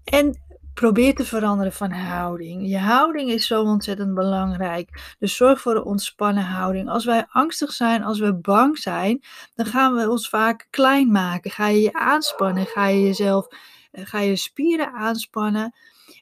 En 0.04 0.40
probeer 0.74 1.16
te 1.16 1.26
veranderen 1.26 1.74
van 1.74 1.92
houding. 1.92 2.70
Je 2.70 2.78
houding 2.78 3.30
is 3.30 3.48
zo 3.48 3.64
ontzettend 3.64 4.14
belangrijk. 4.14 5.16
Dus 5.20 5.36
zorg 5.36 5.62
voor 5.62 5.76
een 5.76 5.84
ontspannen 5.84 6.44
houding. 6.44 6.90
Als 6.90 7.06
wij 7.06 7.26
angstig 7.30 7.72
zijn, 7.72 8.04
als 8.04 8.20
we 8.20 8.36
bang 8.36 8.78
zijn, 8.78 9.24
dan 9.56 9.66
gaan 9.66 9.96
we 9.96 10.10
ons 10.10 10.30
vaak 10.30 10.68
klein 10.70 11.12
maken. 11.12 11.52
Ga 11.52 11.68
je 11.68 11.82
je 11.82 11.94
aanspannen, 11.94 12.66
ga 12.66 12.88
je 12.88 13.02
jezelf, 13.02 13.48
ga 13.92 14.20
je 14.20 14.36
spieren 14.36 14.94
aanspannen. 14.94 15.74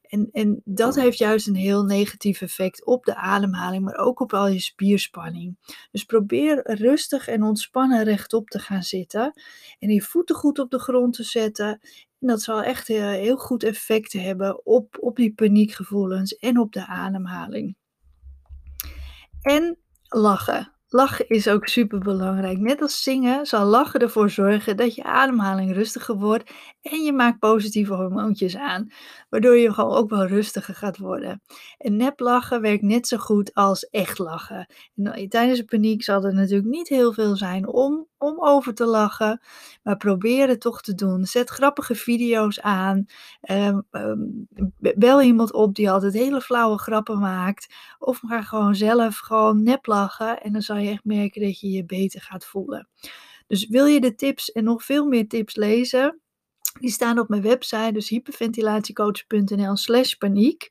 En, 0.01 0.29
en 0.31 0.61
dat 0.65 0.96
heeft 0.96 1.17
juist 1.17 1.48
een 1.48 1.55
heel 1.55 1.83
negatief 1.83 2.41
effect 2.41 2.85
op 2.85 3.05
de 3.05 3.15
ademhaling, 3.15 3.83
maar 3.83 3.98
ook 3.98 4.20
op 4.20 4.33
al 4.33 4.48
je 4.48 4.59
spierspanning. 4.59 5.57
Dus 5.91 6.03
probeer 6.03 6.61
rustig 6.63 7.27
en 7.27 7.44
ontspannen 7.44 8.03
rechtop 8.03 8.50
te 8.50 8.59
gaan 8.59 8.83
zitten 8.83 9.33
en 9.79 9.89
je 9.89 10.01
voeten 10.01 10.35
goed 10.35 10.59
op 10.59 10.72
de 10.72 10.79
grond 10.79 11.13
te 11.13 11.24
zetten. 11.24 11.79
En 12.20 12.27
dat 12.27 12.41
zal 12.41 12.63
echt 12.63 12.87
heel, 12.87 13.07
heel 13.07 13.37
goed 13.37 13.63
effect 13.63 14.13
hebben 14.13 14.65
op, 14.65 14.98
op 15.00 15.15
die 15.15 15.33
paniekgevoelens 15.33 16.37
en 16.37 16.59
op 16.59 16.74
de 16.74 16.87
ademhaling. 16.87 17.75
En 19.41 19.77
lachen. 20.07 20.78
Lachen 20.91 21.27
is 21.27 21.47
ook 21.47 21.67
super 21.67 21.99
belangrijk. 21.99 22.59
Net 22.59 22.81
als 22.81 23.03
zingen 23.03 23.45
zal 23.45 23.65
lachen 23.65 23.99
ervoor 23.99 24.29
zorgen 24.29 24.77
dat 24.77 24.95
je 24.95 25.03
ademhaling 25.03 25.73
rustiger 25.73 26.15
wordt 26.15 26.51
en 26.81 27.03
je 27.03 27.13
maakt 27.13 27.39
positieve 27.39 27.93
hormoontjes 27.93 28.57
aan, 28.57 28.91
waardoor 29.29 29.57
je 29.57 29.73
gewoon 29.73 29.95
ook 29.95 30.09
wel 30.09 30.25
rustiger 30.25 30.75
gaat 30.75 30.97
worden. 30.97 31.41
En 31.77 31.95
nep 31.95 32.19
lachen 32.19 32.61
werkt 32.61 32.83
net 32.83 33.07
zo 33.07 33.17
goed 33.17 33.53
als 33.53 33.89
echt 33.89 34.17
lachen. 34.17 34.67
En 34.95 35.29
tijdens 35.29 35.59
de 35.59 35.65
paniek 35.65 36.03
zal 36.03 36.23
er 36.23 36.33
natuurlijk 36.33 36.69
niet 36.69 36.87
heel 36.87 37.13
veel 37.13 37.35
zijn 37.35 37.67
om, 37.67 38.07
om 38.17 38.43
over 38.43 38.73
te 38.73 38.85
lachen, 38.85 39.41
maar 39.83 39.97
probeer 39.97 40.47
het 40.47 40.61
toch 40.61 40.81
te 40.81 40.95
doen. 40.95 41.25
Zet 41.25 41.49
grappige 41.49 41.95
video's 41.95 42.59
aan. 42.59 43.05
Um, 43.51 43.87
um, 43.91 44.47
bel 44.95 45.21
iemand 45.21 45.53
op 45.53 45.75
die 45.75 45.91
altijd 45.91 46.13
hele 46.13 46.41
flauwe 46.41 46.77
grappen 46.77 47.19
maakt. 47.19 47.73
Of 47.99 48.21
ga 48.27 48.41
gewoon 48.41 48.75
zelf 48.75 49.17
gewoon 49.17 49.63
nep 49.63 49.85
lachen 49.85 50.41
en 50.41 50.51
dan 50.51 50.61
zal 50.61 50.77
je 50.83 50.89
echt 50.89 51.05
merken 51.05 51.42
dat 51.42 51.59
je 51.59 51.70
je 51.70 51.85
beter 51.85 52.22
gaat 52.22 52.46
voelen. 52.46 52.89
Dus 53.48 53.68
wil 53.68 53.85
je 53.85 54.00
de 54.00 54.15
tips 54.15 54.51
en 54.51 54.63
nog 54.63 54.83
veel 54.83 55.05
meer 55.05 55.27
tips 55.27 55.55
lezen? 55.55 56.20
Die 56.79 56.92
staan 56.92 57.20
op 57.20 57.29
mijn 57.29 57.42
website, 57.42 57.92
dus 57.92 58.09
hyperventilatiecoach.nl 58.09 59.75
slash 59.75 60.13
paniek. 60.13 60.70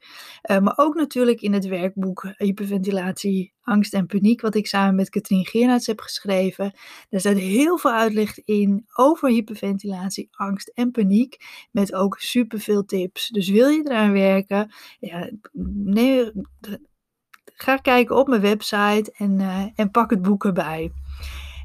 Uh, 0.51 0.59
maar 0.59 0.73
ook 0.77 0.95
natuurlijk 0.95 1.41
in 1.41 1.53
het 1.53 1.67
werkboek 1.67 2.33
Hyperventilatie, 2.37 3.53
Angst 3.61 3.95
en 3.95 4.07
Paniek, 4.07 4.41
wat 4.41 4.55
ik 4.55 4.67
samen 4.67 4.95
met 4.95 5.11
Katrien 5.11 5.47
Geernaerts 5.47 5.87
heb 5.87 6.01
geschreven. 6.01 6.73
Daar 7.09 7.21
staat 7.21 7.37
heel 7.37 7.79
veel 7.79 7.91
uitleg 7.91 8.45
in 8.45 8.85
over 8.95 9.29
hyperventilatie, 9.29 10.29
angst 10.31 10.69
en 10.75 10.91
paniek, 10.91 11.37
met 11.71 11.95
ook 11.95 12.19
superveel 12.19 12.85
tips. 12.85 13.29
Dus 13.29 13.49
wil 13.49 13.69
je 13.69 13.83
eraan 13.85 14.13
werken, 14.13 14.73
ja, 15.01 15.31
nee, 15.73 16.33
ga 17.63 17.77
kijken 17.77 18.17
op 18.17 18.29
mijn 18.29 18.41
website 18.41 19.13
en, 19.17 19.41
uh, 19.41 19.65
en 19.75 19.91
pak 19.91 20.11
het 20.11 20.23
boek 20.23 20.45
erbij. 20.45 20.93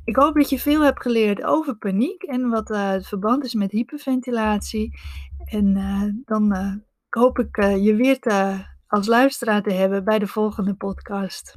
Ik 0.05 0.15
hoop 0.15 0.35
dat 0.35 0.49
je 0.49 0.59
veel 0.59 0.81
hebt 0.81 1.01
geleerd 1.01 1.43
over 1.43 1.75
paniek 1.75 2.23
en 2.23 2.49
wat 2.49 2.69
uh, 2.69 2.89
het 2.89 3.07
verband 3.07 3.43
is 3.43 3.53
met 3.53 3.71
hyperventilatie. 3.71 4.99
En 5.45 5.77
uh, 5.77 6.03
dan 6.25 6.55
hoop 7.09 7.39
ik 7.39 7.55
je 7.63 7.95
weer 7.95 8.19
te, 8.19 8.65
als 8.87 9.07
luisteraar 9.07 9.61
te 9.61 9.73
hebben 9.73 10.03
bij 10.03 10.19
de 10.19 10.27
volgende 10.27 10.73
podcast. 10.73 11.55